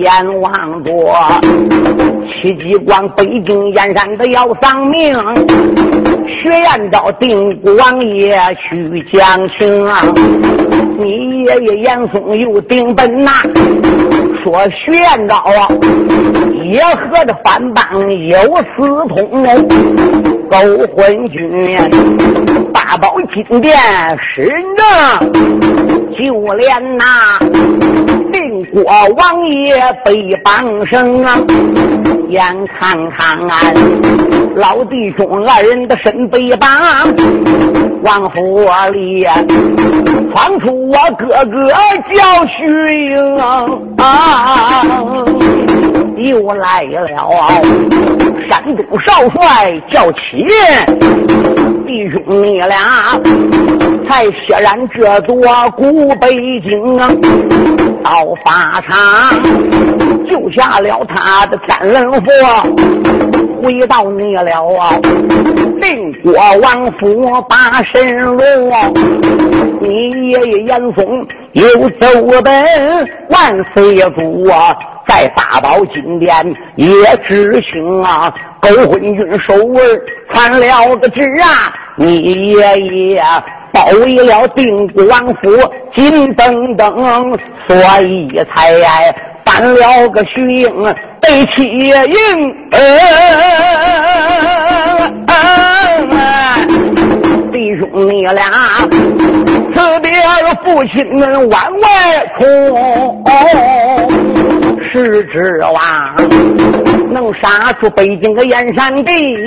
[0.00, 1.14] 阎王多
[2.40, 5.14] 戚继光北京燕山的要丧命，
[6.26, 10.00] 薛延昭定国王爷去讲情啊，
[10.98, 13.30] 你爷爷严嵩又定奔呐，
[14.42, 15.68] 说徐彦昭啊。
[16.62, 18.38] 也和这反帮有
[18.76, 19.28] 私通，
[20.48, 20.56] 勾
[20.94, 21.40] 魂军
[22.72, 23.76] 大宝金殿
[24.20, 24.62] 使人
[26.16, 27.04] 就连那
[28.30, 28.84] 定国
[29.16, 29.74] 王爷
[30.04, 31.36] 被绑生啊，
[32.30, 33.74] 眼看看俺
[34.54, 36.68] 老弟兄二人的身背绑，
[38.02, 39.26] 往府里
[40.32, 41.66] 闯出我哥哥
[42.12, 42.58] 叫徐
[43.10, 43.66] 英啊。
[46.16, 47.30] 又来了，
[48.48, 50.44] 山东少帅叫齐，
[51.86, 52.76] 弟兄你俩
[54.06, 55.36] 才血染这座
[55.76, 57.10] 古北京啊！
[58.02, 59.42] 到法场
[60.28, 62.20] 救下了他的天人佛，
[63.62, 64.98] 回到你了啊！
[65.80, 66.32] 定国
[66.62, 68.72] 王府把神龙，
[69.80, 71.64] 你爷爷严嵩又
[71.98, 72.64] 奏本
[73.30, 74.76] 万岁主啊！
[75.08, 76.30] 在大宝金殿
[76.76, 76.86] 也
[77.26, 83.22] 执行啊，勾魂军首儿传了个旨啊，你爷爷
[83.80, 85.50] 包围了定国王府
[85.94, 87.02] 金登登，
[87.66, 88.74] 所以才
[89.42, 90.70] 犯了个虚应
[91.22, 92.14] 被欺营。
[97.50, 98.42] 弟兄你俩
[99.74, 100.98] 辞别了父亲
[101.48, 101.88] 往外
[102.38, 102.44] 冲。
[104.92, 105.82] 是指望
[107.12, 109.46] 能杀出北京个燕山地，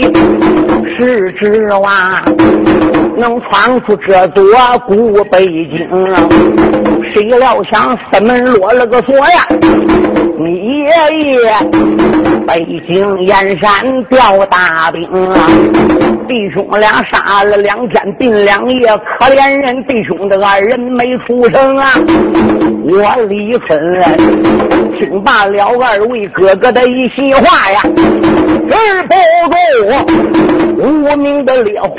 [0.97, 1.91] 是指望
[3.17, 4.45] 能闯出这座
[4.87, 5.87] 古北京。
[7.13, 9.47] 谁料想四门落了个锁呀！
[10.39, 10.85] 你爷
[11.31, 11.37] 爷
[12.47, 15.37] 北京燕山调大兵啊！
[16.27, 21.91] 弟兄俩杀了两天，并两夜，可怜人弟兄的二人没出生啊！
[22.85, 24.01] 我李春
[24.97, 27.81] 听罢了二位哥哥的一席话呀，
[28.67, 29.13] 止不
[29.49, 29.55] 住
[30.77, 31.97] 无名的烈火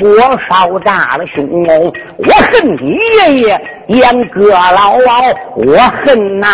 [0.49, 1.91] 烧炸了胸哦！
[2.17, 5.21] 我恨你爷爷严哥老老，
[5.55, 6.47] 我恨那。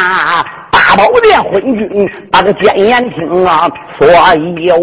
[0.72, 4.78] 大宝殿昏君把个奸言听啊，所以我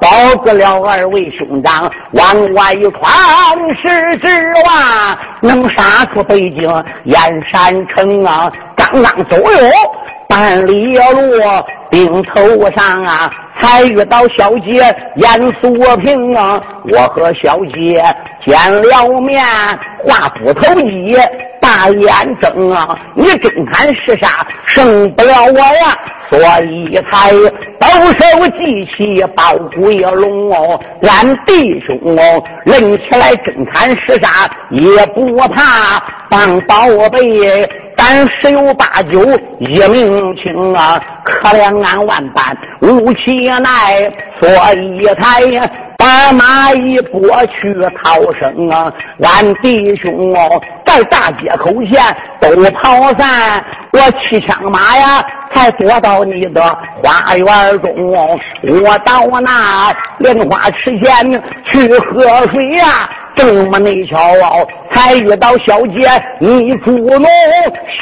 [0.00, 3.10] 保住了二位兄长往外闯，
[3.82, 4.28] 是指
[4.64, 6.62] 望能杀出北京
[7.04, 8.52] 燕山城啊！
[8.76, 9.68] 刚刚走有
[10.36, 11.32] 半里路，
[11.90, 18.04] 顶头上啊，才遇到小姐严素萍啊，我和小姐
[18.44, 19.42] 见了面，
[20.04, 21.16] 话不投机。
[21.58, 22.96] 大眼睁啊！
[23.16, 24.46] 你真看是啥？
[24.66, 25.96] 胜不了我呀！
[26.30, 27.32] 所以才
[27.80, 34.48] 抖手记起宝贵龙哦，俺弟兄哦，论起来真看是啥？
[34.70, 36.76] 也不怕当宝
[37.10, 37.68] 贝，
[38.06, 39.20] 俺十有八九
[39.58, 41.00] 一命轻啊！
[41.24, 44.08] 可怜俺万般无其奈，
[44.40, 45.70] 所以才。
[45.98, 48.92] 把马一拨去逃生啊！
[49.22, 52.00] 俺弟兄哦，在大街口前
[52.38, 56.62] 都跑散，我骑枪马呀，才躲到你的
[57.02, 57.46] 花园
[57.80, 58.38] 中哦。
[58.62, 63.08] 我到那莲花池前去喝水呀。
[63.36, 64.18] 这么内巧，
[64.90, 66.08] 才遇到小姐
[66.40, 67.26] 你主弄，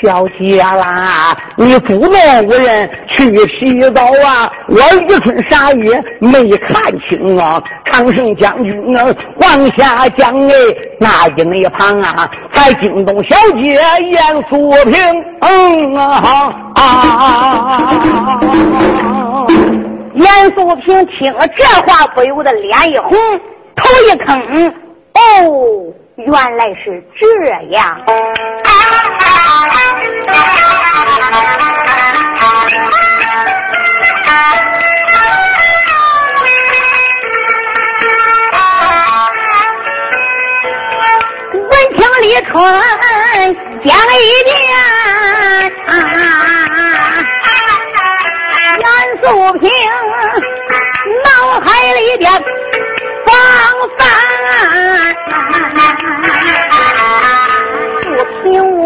[0.01, 2.13] 小姐啦，你主弄
[2.47, 4.51] 无人去洗澡啊！
[4.69, 7.61] 我愚春傻玉没看清啊！
[7.85, 9.05] 长胜将军啊，
[9.37, 10.55] 往下讲哎，
[11.01, 13.75] 那一那旁啊，才惊动小姐
[14.09, 14.95] 严素萍。
[15.41, 17.91] 嗯啊啊！
[20.15, 23.11] 严素萍听了这话，不由得脸一红，
[23.75, 24.73] 头一坑。
[25.15, 27.27] 哦，原来是这
[27.71, 28.05] 样。
[41.55, 42.53] 闻听李春
[43.85, 44.53] 讲一遍，
[48.81, 48.85] 袁
[49.23, 49.25] 素
[49.59, 49.71] 萍
[51.25, 51.27] 脑
[51.61, 52.25] 海里边。
[53.45, 53.53] 放
[53.99, 54.01] 饭，
[58.17, 58.45] 不凭
[58.79, 58.83] 我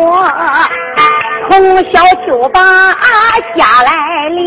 [1.49, 1.53] 从
[1.93, 1.95] 小
[2.27, 2.59] 就把
[3.57, 3.89] 下来
[4.31, 4.41] 哩，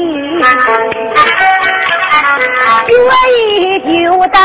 [2.88, 2.93] 决
[3.32, 3.89] 意就
[4.28, 4.36] 带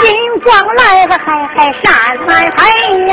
[0.00, 0.04] 金
[0.42, 1.24] 光来个海
[1.56, 1.84] 海山
[2.26, 2.58] 山海
[3.06, 3.12] 呀。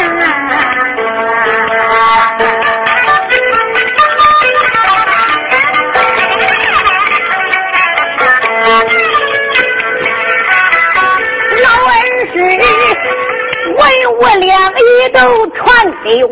[14.24, 15.62] 我两一都传
[16.06, 16.32] 给我，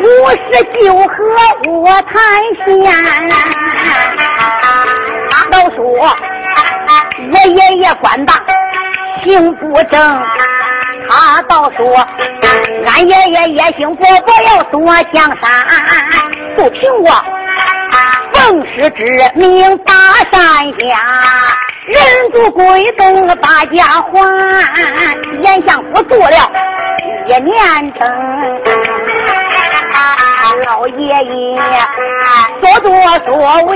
[0.00, 0.38] 五十
[0.80, 1.12] 九和
[1.72, 2.14] 我谈
[2.64, 2.64] 闲。
[5.28, 5.78] 他都说
[7.32, 8.32] 我爷爷官大
[9.24, 10.22] 行不正，
[11.08, 12.06] 他倒说
[12.86, 14.78] 俺爷爷野心勃勃要夺
[15.12, 15.44] 江山，
[16.56, 17.10] 不凭我
[18.32, 19.02] 奉师之
[19.34, 19.92] 命打
[20.32, 20.84] 山下。
[21.86, 21.96] 人
[22.32, 24.10] 族归东把家还，
[25.42, 26.50] 严相府做了
[27.28, 27.54] 一年
[27.98, 28.00] 整。
[30.64, 31.58] 老爷爷
[32.60, 32.90] 所作
[33.24, 33.30] 所
[33.66, 33.72] 为，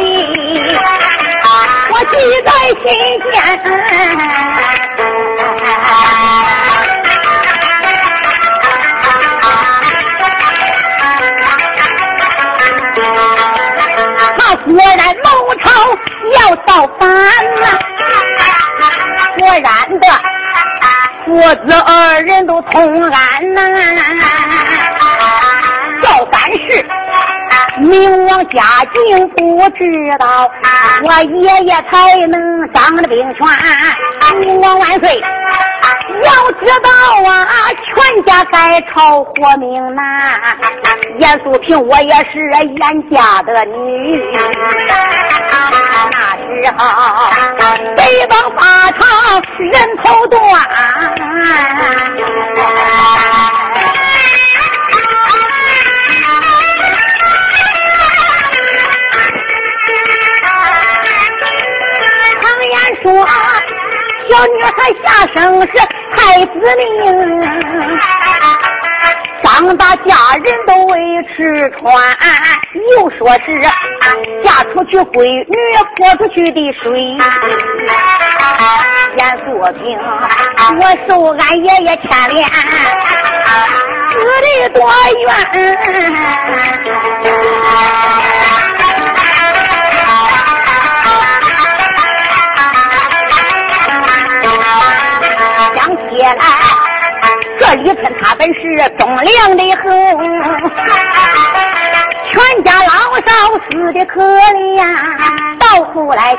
[1.91, 2.15] 我记
[2.45, 2.51] 在
[2.85, 2.89] 心
[3.31, 3.35] 间。
[14.71, 15.69] 果然谋朝
[16.39, 17.67] 要造反呐！
[19.39, 19.63] 果然
[19.99, 20.07] 的，
[21.27, 21.29] 父
[21.67, 23.11] 子二人都同案
[23.53, 23.59] 呐，
[26.03, 26.87] 造反事。
[27.81, 28.61] 明王家
[28.95, 29.79] 境不知
[30.19, 30.51] 道，
[31.03, 32.39] 我爷爷才能
[32.73, 33.49] 掌了兵权。
[34.39, 35.21] 明王万岁！
[36.23, 36.91] 要知道
[37.27, 37.43] 啊，
[37.87, 40.41] 全家在朝活命难。
[41.19, 44.31] 严素萍，我也是严家的女。
[46.11, 46.45] 那时
[46.77, 46.81] 候
[47.97, 48.61] 北方法
[48.93, 49.01] 场
[49.59, 49.73] 人
[50.05, 50.41] 头断。
[63.03, 63.13] 说
[64.29, 64.71] 小女孩
[65.03, 65.67] 下生是
[66.15, 66.85] 太子命，
[69.43, 70.11] 长大家
[70.45, 70.95] 人都为
[71.25, 71.35] 吃
[71.79, 71.81] 穿，
[72.93, 73.47] 又说是
[74.43, 75.55] 嫁出去闺女
[75.97, 76.85] 泼出去的水。
[79.17, 79.45] 严素
[79.83, 79.83] 萍，
[80.79, 82.39] 我受俺爷爷牵连，
[84.09, 84.79] 死的多
[85.21, 85.29] 冤。
[97.77, 98.61] 李春他本是
[98.99, 99.85] 忠良的很，
[102.31, 102.89] 全家老
[103.21, 103.31] 少
[103.69, 104.77] 死的可怜。
[105.61, 106.37] 到后来，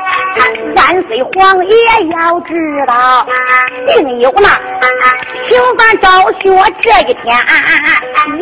[0.76, 1.74] 三岁皇爷
[2.10, 2.52] 要知
[2.86, 3.26] 道，
[3.88, 4.48] 定有那
[5.48, 6.42] 平凡昭雪
[6.82, 7.24] 这一天，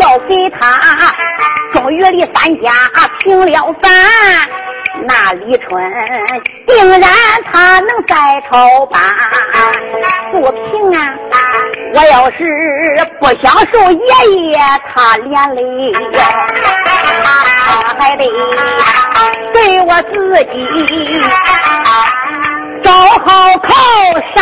[0.01, 0.59] 要给他
[1.72, 2.72] 终于里三家
[3.20, 3.91] 平了反。
[5.07, 5.68] 那李春
[6.66, 7.09] 定然
[7.53, 8.14] 他能在
[8.51, 8.99] 朝吧？
[10.32, 10.99] 不平啊！
[11.93, 12.38] 我要是
[13.20, 13.99] 不想受爷
[14.49, 14.59] 爷
[14.95, 15.61] 他连累，
[17.72, 18.24] 我还得
[19.53, 20.14] 对我自
[20.53, 20.57] 己
[22.82, 23.26] 找好
[23.62, 23.68] 靠
[24.34, 24.38] 山。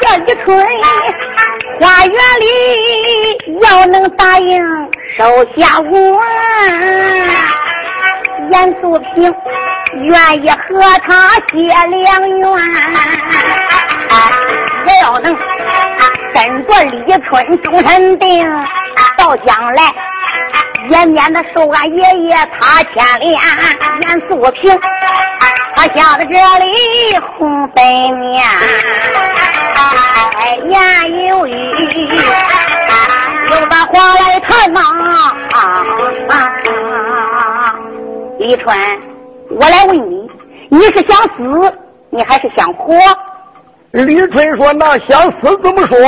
[0.00, 0.46] 这一春
[1.80, 2.44] 花园里
[3.60, 4.50] 要能答应
[5.18, 5.24] 手
[5.56, 5.92] 下我，
[8.52, 9.34] 严素萍
[10.04, 10.56] 愿意和
[11.08, 11.10] 他
[11.48, 11.56] 结
[11.88, 11.90] 良
[12.38, 12.46] 缘。
[14.10, 14.12] 我
[15.02, 15.26] 要能
[16.32, 16.38] 跟
[16.68, 16.94] 着李
[17.24, 18.48] 春终身定，
[19.16, 19.82] 到将来
[20.88, 23.32] 也免得受俺爷爷他牵连。
[24.02, 24.78] 严素萍。
[25.74, 26.30] 他想在这
[26.64, 26.66] 里
[27.36, 27.84] 红粉
[28.18, 28.44] 面，
[30.68, 30.72] 言
[31.28, 31.52] 有语，
[33.58, 34.80] 就把话来谈呐。
[38.38, 38.76] 李春，
[39.50, 40.30] 我来问你，
[40.68, 41.74] 你是想死，
[42.10, 42.94] 你还是想活？
[43.90, 45.98] 李春说：“那想死怎么说？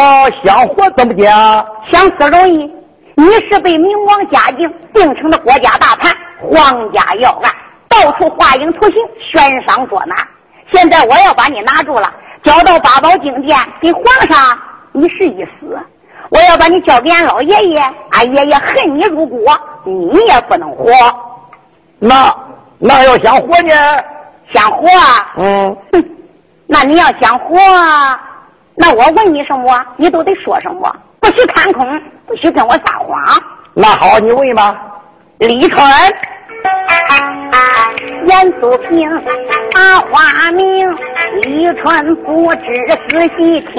[0.45, 1.67] 想活怎么讲？
[1.91, 2.73] 想死容易，
[3.17, 7.51] 你是被明王嘉靖定成的国家大贪，皇家要案。”
[7.91, 10.15] 到处画影图形，悬赏捉拿。
[10.73, 12.13] 现在我要把你拿住了，
[12.45, 14.57] 交到八宝金殿给皇上，
[14.93, 15.77] 你是一死；
[16.31, 17.81] 我要把你交给俺老爷爷，
[18.13, 19.45] 俺爷爷恨你入骨，
[19.85, 20.93] 你也不能活。
[21.99, 22.35] 那
[22.79, 23.75] 那要想活呢？
[24.53, 24.89] 想活？
[25.37, 25.77] 嗯。
[25.93, 26.05] 哼，
[26.67, 27.59] 那你要想活，
[28.77, 31.85] 那我问你什么，你都得说什么，不许看空，
[32.27, 33.21] 不许跟我撒谎。
[33.75, 34.81] 那好，你问吧，
[35.39, 35.85] 李春。
[38.27, 39.09] 严素萍，
[39.75, 40.97] 把花名
[41.43, 42.61] 李春不知
[43.09, 43.73] 仔细听。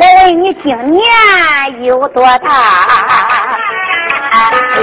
[0.24, 1.02] 问你今年
[1.84, 2.48] 有多大？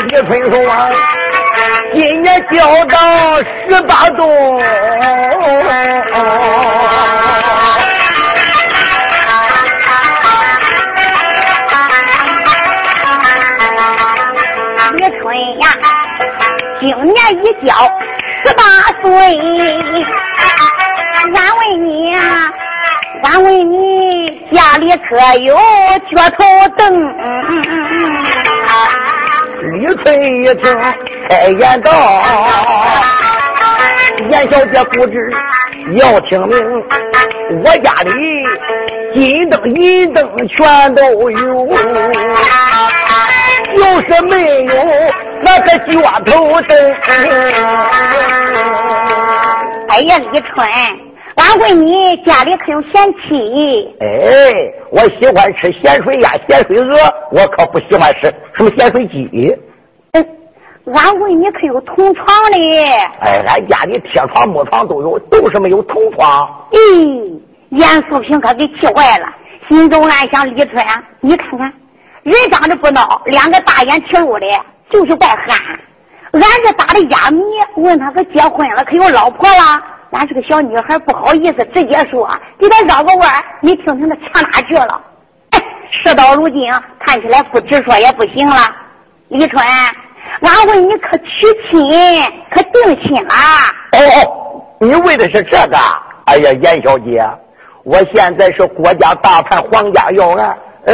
[0.07, 0.89] 李春说啊，
[1.93, 2.97] 今年交到
[3.67, 4.21] 十八冬。
[14.95, 15.25] 李春
[15.59, 15.67] 呀，
[16.79, 17.73] 今年一交。
[18.45, 18.63] 十八
[19.01, 19.11] 岁，
[21.21, 22.15] 俺问你，
[23.23, 25.53] 俺问你，家里可有
[26.09, 26.39] 脚头
[26.77, 26.79] 灯？
[29.61, 30.05] 李春
[30.43, 30.63] 一听，
[31.29, 31.91] 开言道
[34.31, 35.13] ：“严小姐不知
[35.95, 36.57] 要听明，
[37.65, 38.09] 我家里
[39.13, 41.67] 金灯银灯全都有，
[43.75, 44.73] 就是没有。”
[45.41, 46.71] 那个脚头灯。
[49.89, 50.67] 哎呀，李春，
[51.39, 53.95] 俺问你家里可有咸气？
[54.01, 54.53] 哎，
[54.91, 56.97] 我喜欢吃咸水鸭、咸水鹅，
[57.31, 58.23] 我可不喜欢吃
[58.53, 59.57] 什么咸水鸡。
[60.11, 60.27] 嗯，
[60.93, 62.77] 俺问你可有同床哩？
[63.21, 66.67] 哎，俺家里铁床、木床都有，都是没有同床。
[66.71, 69.25] 咦，严素萍可给气坏了。
[69.69, 70.83] 心中暗想：李春，
[71.21, 71.73] 你看看，
[72.23, 74.45] 人长得不孬，两个大眼提溜的，
[74.91, 75.47] 就是怪憨。
[76.33, 77.41] 俺这打的哑谜，
[77.77, 79.81] 问他可结婚了，可有老婆了？
[80.11, 83.31] 俺是个小女孩不好意思直接说，给他绕个弯
[83.61, 85.01] 你听听他唱哪去了？
[85.91, 88.55] 事到如今，看起来不直说也不行了。
[89.29, 89.63] 李春，
[90.41, 91.91] 俺问你可娶亲，
[92.51, 93.29] 可定亲了？
[93.93, 95.77] 哦哦，你问的是这个？
[96.25, 97.27] 哎呀，严小姐，
[97.83, 100.55] 我现在是国家大牌皇家要案，
[100.85, 100.93] 呃，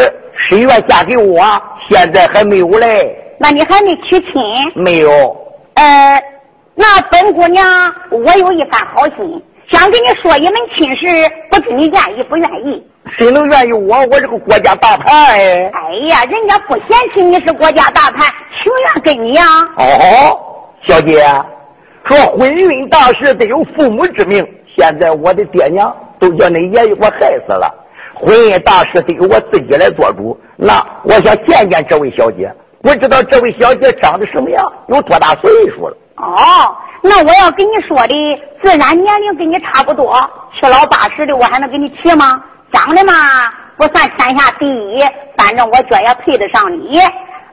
[0.50, 1.44] 谁愿嫁给我？
[1.90, 3.16] 现在还没有嘞。
[3.38, 4.34] 那你还没娶亲？
[4.76, 5.10] 没有。
[5.74, 6.24] 呃，
[6.76, 7.66] 那本姑娘，
[8.12, 11.08] 我有一番好心，想跟你说一门亲事，
[11.50, 12.86] 不知你愿意不愿意？
[13.18, 13.96] 谁能愿意我？
[14.08, 15.72] 我是个国家大盘哎！
[15.74, 18.28] 哎呀，人家不嫌弃你是国家大盘，
[18.62, 19.44] 情愿跟你呀。
[19.78, 20.38] 哦，
[20.84, 21.24] 小姐，
[22.04, 24.46] 说婚姻大事得有父母之命，
[24.76, 27.74] 现在我的爹娘都叫你爷爷给我害死了，
[28.16, 30.38] 婚姻大事得由我自己来做主。
[30.58, 32.54] 那我想见见这位小姐。
[32.82, 35.98] 不知道这位小姐长得什么样，有多大岁数了？
[36.18, 40.14] 哦，那我要跟你说的，自然年龄跟你差不多，
[40.58, 42.42] 七老八十的，我还能给你提吗？
[42.72, 43.14] 长得嘛，
[43.78, 45.04] 不算天下第一，
[45.38, 47.00] 反正我觉也配得上你。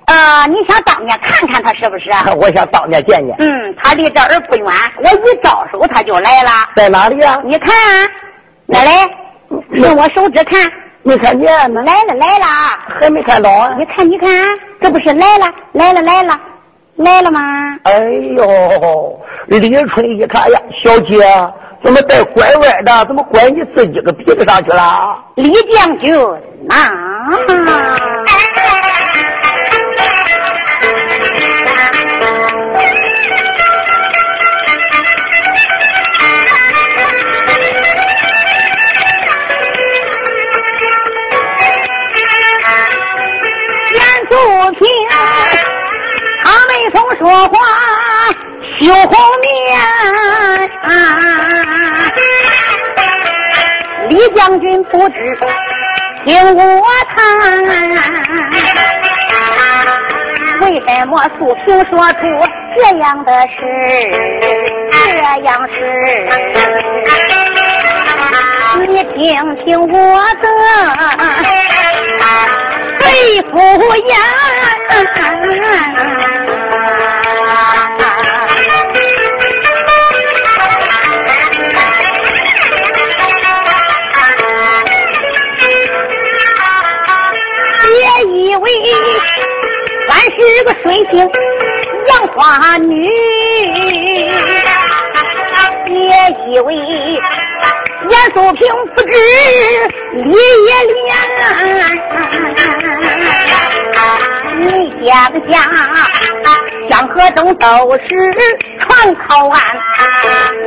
[0.06, 2.10] 呃，你想当面看看他是不是？
[2.40, 3.36] 我想当面见见。
[3.38, 4.66] 嗯，他离这儿不远，
[4.98, 6.50] 我一招手他就来了。
[6.76, 7.40] 在哪里呀？
[7.44, 7.70] 你看，
[8.66, 8.90] 来来，
[9.72, 10.70] 用我手指看。
[11.04, 12.46] 没看见呢，来了来了，
[13.00, 13.74] 还没看到啊！
[13.76, 14.28] 你看你看，
[14.80, 16.38] 这不是来了来了来了
[16.96, 17.40] 来了吗？
[17.84, 18.00] 哎
[18.36, 21.18] 呦，李春一看呀，小姐
[21.82, 23.04] 怎么带拐弯的？
[23.06, 25.16] 怎么拐你自己个鼻子上去了？
[25.36, 26.14] 李将军
[26.68, 26.90] 啊！
[56.24, 56.62] 听我
[57.16, 57.18] 谈，
[60.60, 62.20] 为什么素萍说出
[62.76, 63.56] 这样的事？
[64.92, 64.98] 这
[65.42, 65.74] 样事，
[68.86, 69.20] 你听
[69.64, 69.88] 听我
[70.40, 70.44] 的。
[73.00, 73.04] 肺
[73.50, 73.52] 腑
[74.06, 74.14] 言，
[90.52, 91.26] 是个水性
[92.08, 93.08] 杨花女，
[95.86, 95.92] 别
[96.46, 99.08] 以为严素萍不知
[100.12, 100.36] 李叶
[100.92, 100.94] 莲。
[104.60, 104.64] 你
[105.02, 105.10] 想
[105.48, 105.52] 想，
[106.90, 108.08] 江河东都是
[108.80, 109.58] 船靠岸，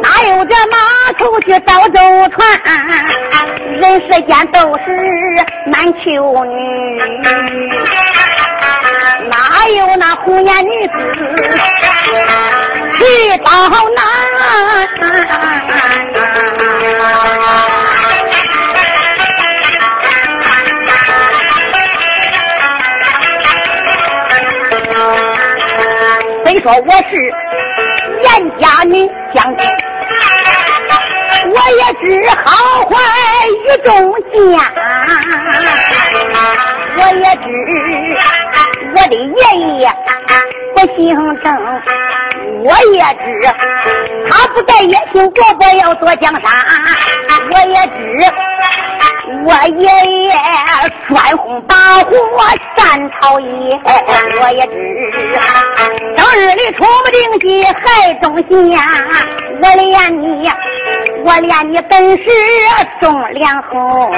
[0.01, 0.77] 哪有这码
[1.19, 2.35] 头去造舟船？
[3.79, 4.85] 人世间都是
[5.67, 6.53] 男求女，
[9.65, 10.93] 还有那红颜女子
[12.99, 13.49] 去到
[13.95, 14.01] 哪？
[26.45, 26.61] 虽？
[26.61, 27.13] 说我是
[28.21, 28.27] 严
[28.59, 28.93] 家女
[29.35, 29.61] 将军，
[31.49, 32.05] 我也知
[32.43, 32.45] 好
[32.89, 32.93] 坏
[33.49, 33.89] 与众
[34.31, 34.35] 家，
[36.97, 37.45] 我也知
[38.95, 39.23] 我的爷
[39.79, 39.83] 爷
[40.75, 41.03] 不姓
[41.43, 41.45] 郑，
[42.63, 43.25] 我也知
[44.29, 46.41] 他不在也姓伯伯要做江山，
[47.51, 47.93] 我也知。
[49.43, 49.87] 我爷
[50.25, 50.31] 爷
[51.07, 52.13] 专红把火
[52.75, 53.79] 战朝野，
[54.39, 54.71] 我也知
[56.15, 58.79] 当日里出不定计害忠贤，
[59.61, 60.49] 我连你，
[61.23, 62.23] 我连你本是
[63.01, 64.09] 忠良侯，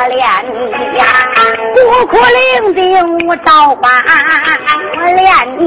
[0.00, 0.56] 我连你
[0.96, 1.04] 呀
[1.74, 2.80] 孤苦伶仃
[3.26, 3.86] 无道法，
[4.96, 5.28] 我连
[5.58, 5.62] 你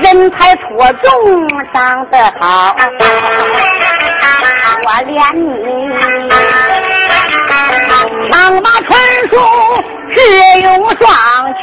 [0.00, 0.62] 人才出
[1.02, 1.06] 众
[1.74, 1.76] 长
[2.10, 2.74] 得好，
[4.84, 5.44] 我连你。
[8.32, 8.90] 长马传
[9.30, 9.36] 书，
[10.14, 10.16] 智
[10.62, 10.68] 勇
[10.98, 11.04] 双
[11.58, 11.60] 全。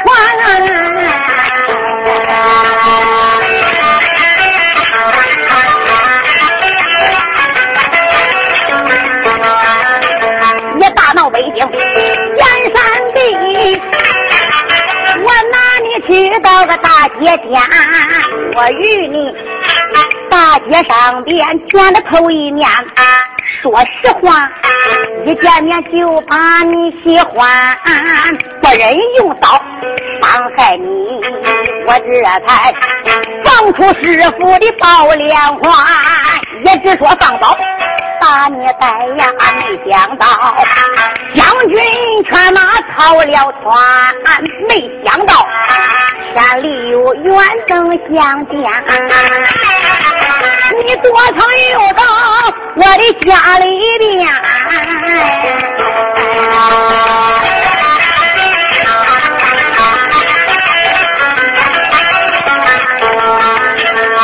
[11.58, 11.66] 燕
[12.76, 12.80] 山
[13.14, 13.18] 地，
[15.24, 17.56] 我拿你去到个大街家，
[18.56, 19.34] 我与你
[20.30, 21.40] 大街上边
[21.70, 22.70] 见了头一面。
[23.64, 24.48] 说实话，
[25.26, 27.76] 一见面就把你喜欢，
[28.62, 29.50] 不忍用刀
[30.22, 30.86] 伤害你，
[31.88, 32.72] 我这才
[33.44, 35.74] 放出师傅的宝莲花，
[36.66, 37.58] 也只说放刀
[38.20, 38.88] 把你带
[39.18, 40.26] 呀，没想到
[41.36, 41.78] 将军
[42.30, 42.62] 犬马
[42.96, 43.66] 逃了窜，
[44.70, 44.72] 没
[45.06, 45.34] 想到
[46.36, 47.34] 山里有远
[47.68, 48.56] 灯相见，
[50.86, 51.06] 你多
[51.38, 51.40] 曾
[51.72, 52.04] 又到
[52.76, 53.64] 我的家里
[54.00, 54.28] 边，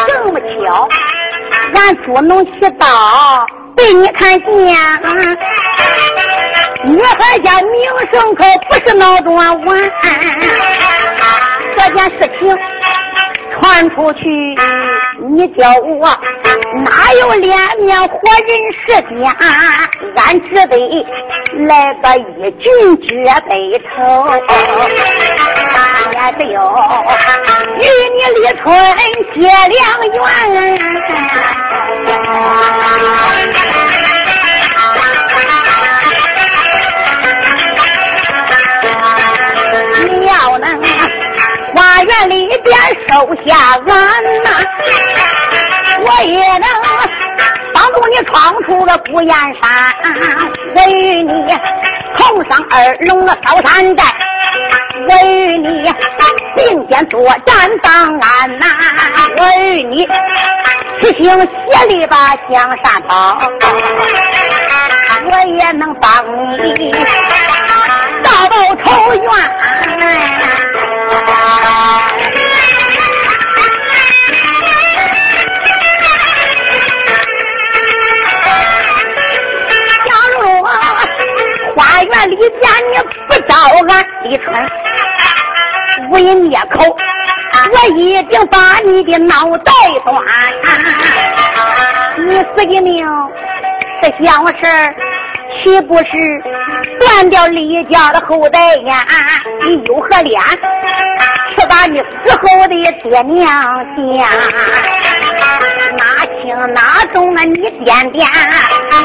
[0.07, 0.87] 这么巧，
[1.73, 2.85] 俺捉弄起刀
[3.75, 4.49] 被你看见，
[6.85, 7.73] 女孩家名
[8.11, 9.59] 声可不是闹着玩，
[11.77, 12.57] 这件事情。
[13.61, 14.21] 传出去，
[15.29, 16.09] 你叫我
[16.83, 18.17] 哪有脸面活
[18.47, 18.49] 人
[18.85, 19.15] 世间？
[20.15, 20.75] 俺只得
[21.67, 22.63] 来个一军
[23.07, 23.07] 绝
[23.47, 23.51] 北
[23.95, 23.95] 头，
[26.13, 26.57] 也得有
[27.77, 28.65] 与你李春
[29.33, 29.37] 结
[29.69, 29.79] 良
[30.11, 30.17] 缘。
[42.03, 42.75] 院里边
[43.07, 43.11] 收
[43.45, 43.55] 下
[43.87, 43.93] 俺
[44.43, 44.49] 呐，
[45.99, 46.67] 我也能
[47.73, 48.31] 帮助你闯
[48.63, 49.63] 出个孤雁山。
[50.75, 51.31] 我与你
[52.15, 52.75] 同上二
[53.05, 54.03] 龙的高山寨，
[55.09, 55.93] 我与你
[56.55, 58.65] 并肩作战当安呐。
[59.37, 60.07] 我与你
[61.01, 63.37] 齐心协力把江山保，
[65.25, 66.11] 我也能帮
[66.63, 66.91] 你
[68.23, 69.23] 大报仇怨。
[82.03, 82.45] 花园里见
[82.91, 82.97] 你
[83.27, 83.55] 不招
[83.87, 84.45] 俺李春
[86.09, 86.83] 无以灭口，
[87.71, 89.71] 我一定把你的脑袋
[90.03, 90.15] 断。
[92.17, 93.05] 你死的命
[94.01, 94.59] 是小事
[95.63, 96.05] 岂不是
[96.99, 99.05] 断掉李家的后代呀？
[99.65, 100.41] 你有何脸？
[101.57, 104.27] 去把你死后的爹娘见，
[105.97, 107.43] 哪轻哪重啊？
[107.43, 108.27] 你点点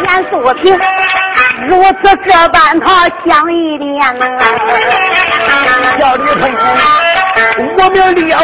[0.05, 0.77] 严素平，
[1.67, 4.25] 如此这般他想一点呐。
[5.99, 6.43] 小李春，
[7.77, 8.43] 我们烈火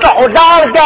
[0.00, 0.36] 烧长
[0.72, 0.76] 干，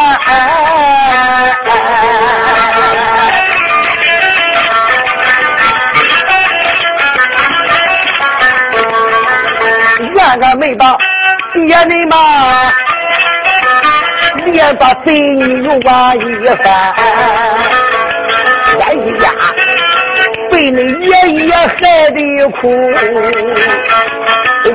[10.15, 10.97] 怨个没把。
[11.53, 12.17] 爹人嘛，
[14.45, 16.19] 连把贼女又挖一
[16.63, 16.95] 番，
[18.87, 19.25] 哎呀
[20.61, 21.13] 家被你爷
[21.47, 22.21] 爷害的
[22.61, 22.69] 苦，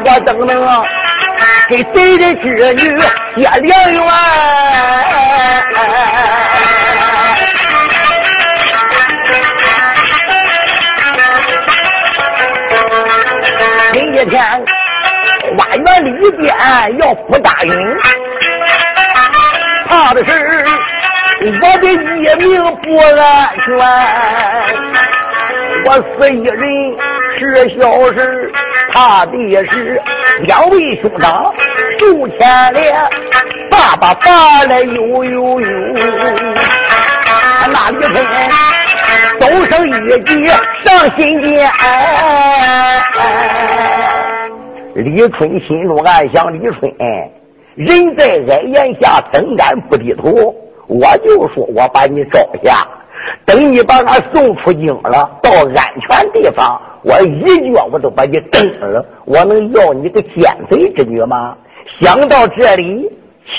[0.03, 0.51] 我怎么能
[1.69, 2.81] 给贼的侄女
[3.37, 4.03] 结良缘？
[13.93, 13.95] 今
[14.29, 14.33] 天。
[15.57, 16.53] 花园里边
[16.97, 17.71] 要不答应，
[19.87, 20.31] 怕的是
[21.61, 21.93] 我的一
[22.43, 23.65] 命不安全。
[25.87, 26.59] 我死一人
[27.37, 28.51] 是小事，
[28.91, 29.31] 怕的
[29.71, 30.01] 是
[30.41, 31.53] 两位兄长
[31.99, 32.39] 受牵
[32.73, 32.95] 连，
[33.69, 35.67] 爸爸爸来悠悠悠，
[37.71, 38.13] 那里头
[39.39, 41.69] 东升一计上心间。
[44.95, 46.91] 李春心中暗想：李春，
[47.75, 50.55] 人在矮檐下，怎敢不低头？
[50.87, 52.87] 我就说我把你招下，
[53.45, 59.05] 等你把俺送出京了，到安全地方，我一脚我都把你蹬了。
[59.25, 61.55] 我能要你个奸贼之女吗？
[62.01, 63.09] 想到这里，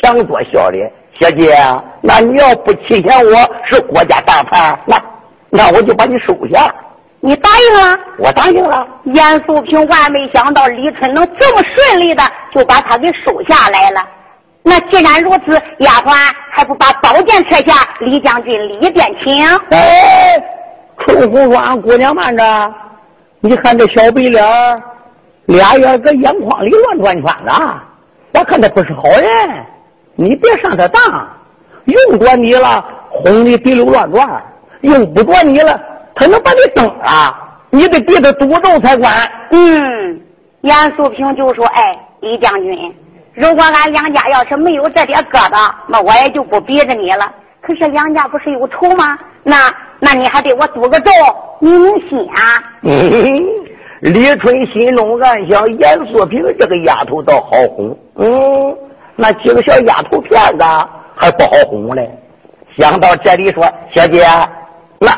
[0.02, 0.90] 强作笑脸。
[1.18, 1.56] 小姐，
[2.02, 3.32] 那你要不欺骗我
[3.64, 5.00] 是国家大叛，那
[5.48, 6.74] 那我就把你收下。
[7.20, 8.86] 你答应了，我答应了。
[9.04, 12.22] 严素平万没想到李春能这么顺利的
[12.54, 14.00] 就把他给收下来了。
[14.68, 16.12] 那既然如此，丫鬟
[16.50, 17.88] 还不把宝剑撤下？
[18.00, 19.46] 李将军里边请。
[19.70, 20.42] 哎，
[20.98, 22.74] 春红说：“俺姑娘慢着，
[23.38, 24.44] 你看这小白脸
[25.44, 27.54] 俩眼搁眼眶里乱转圈子，
[28.34, 29.64] 我看他不是好人。
[30.16, 31.00] 你别上他当，
[31.84, 34.26] 用着你了，哄你滴溜乱转；
[34.80, 35.80] 用不着你了。”
[36.16, 37.38] 他能把你蹬啊？
[37.70, 39.12] 你得给他赌咒才管。
[39.52, 40.20] 嗯，
[40.62, 42.92] 严素平就说：“哎，李将军，
[43.36, 47.30] 如果俺梁家要是没有这点疙瘩，那我也就不逼着你了。
[47.60, 49.18] 可是梁家不是有仇吗？
[49.42, 49.56] 那
[50.00, 51.10] 那你还得我赌个咒，
[51.60, 52.40] 明明心啊？
[52.82, 53.44] 嗯，
[54.00, 57.94] 李春心中暗想：严素萍这个丫头倒好哄。
[58.14, 58.76] 嗯，
[59.16, 60.64] 那几个小丫头片子
[61.14, 62.10] 还不好哄嘞。
[62.78, 64.24] 想到这里，说：“小姐，
[64.98, 65.10] 那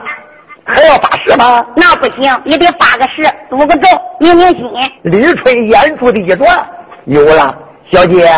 [0.64, 3.88] 还要发誓吗？”那不行，也得发个誓，赌个咒，
[4.18, 4.68] 明明心。
[5.02, 6.66] 李春眼珠子一转，
[7.06, 7.56] 有了，
[7.90, 8.30] 小姐，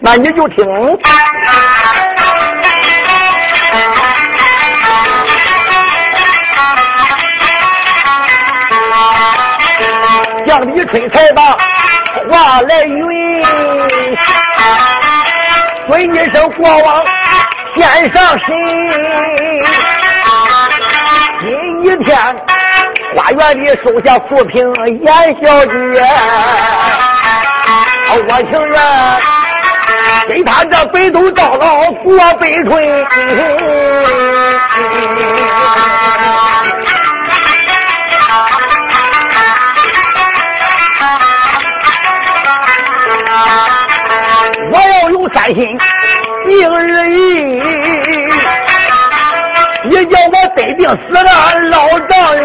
[0.00, 0.64] 那你就听。
[10.46, 11.42] 向李春才把
[12.30, 13.42] 话来云，
[15.88, 17.04] 问一声国王
[17.76, 18.46] 献上身。
[21.40, 21.46] 今
[21.84, 22.16] 一天
[23.14, 24.72] 花园里收下富平
[25.02, 25.06] 严
[25.44, 25.72] 小姐，
[28.10, 28.16] 我
[28.50, 28.76] 情愿
[30.28, 33.06] 给他这北斗到老过北春。
[45.34, 45.78] 三心
[46.46, 47.14] 明日意，
[49.84, 51.28] 你叫我得病死了
[51.68, 51.76] 老
[52.08, 52.42] 丈人，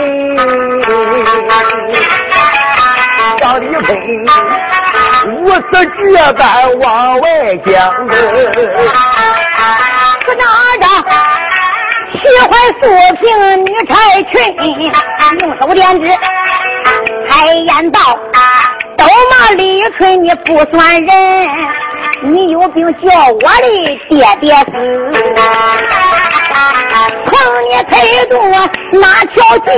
[5.54, 6.43] 无私这般
[6.80, 7.28] 往外
[7.58, 7.72] 讲，
[10.26, 10.41] 可哪
[10.80, 10.84] 着
[12.24, 12.49] 喜欢
[12.82, 12.84] 素
[13.22, 13.24] 萍
[13.64, 13.93] 女柴
[14.32, 14.34] 裙，
[15.41, 16.06] 用手点指
[17.28, 17.99] 开言道：
[18.97, 21.12] 都骂李春你不算人。
[22.24, 23.45] 你有病叫我的
[24.10, 24.66] 爹爹死，
[27.26, 27.32] 碰
[27.70, 27.93] 你腿
[28.28, 28.34] 肚
[28.97, 29.70] 哪条筋？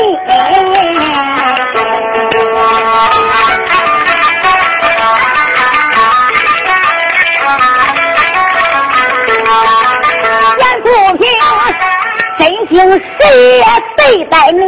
[12.75, 13.23] 真心谁
[13.95, 14.59] 对待你？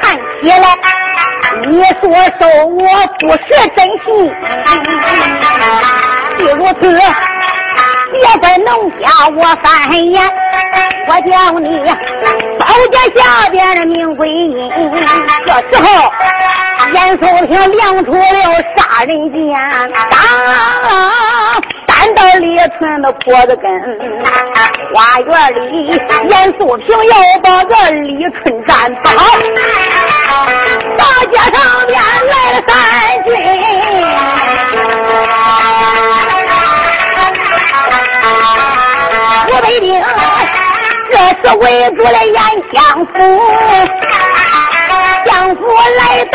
[0.00, 0.64] 看起来。
[1.68, 2.80] 你所受我
[3.18, 3.38] 不是
[3.76, 4.06] 真心，
[6.38, 6.82] 既如此，
[8.12, 8.68] 别在农
[9.00, 9.68] 家我翻
[10.10, 10.16] 眼，
[11.08, 11.66] 我叫你
[12.58, 12.62] 包
[12.92, 13.20] 家下
[13.50, 14.54] 边的命归阴。
[15.44, 15.88] 这时候，
[16.92, 18.18] 严素萍亮出了
[18.76, 19.40] 杀人剑，
[20.08, 20.14] 当。
[22.00, 23.70] 看到李春的脖子根，
[24.94, 25.30] 花园
[25.70, 25.88] 里
[26.30, 29.10] 严素萍要把个李春斩倒，
[30.96, 32.72] 大街上边来了三
[33.24, 33.28] 军，
[39.46, 39.86] 我北京
[41.10, 41.64] 这是围
[41.96, 42.34] 住了严
[42.72, 43.12] 相府，
[45.26, 45.60] 相府
[45.98, 46.34] 来带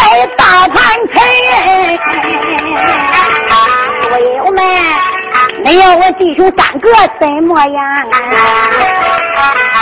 [5.77, 7.83] 要问弟兄三个怎么样？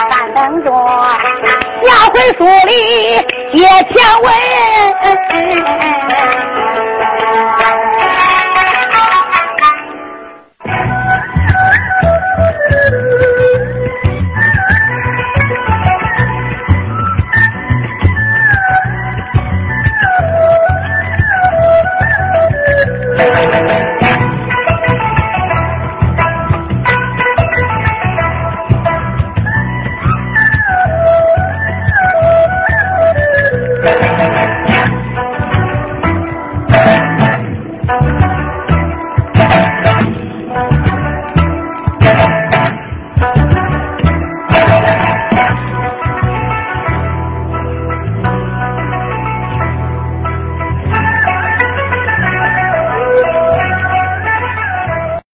[0.09, 0.71] 三等着，
[1.83, 2.71] 下回书里
[3.53, 3.63] 接
[3.93, 4.27] 着问。
[33.83, 34.52] Thank you.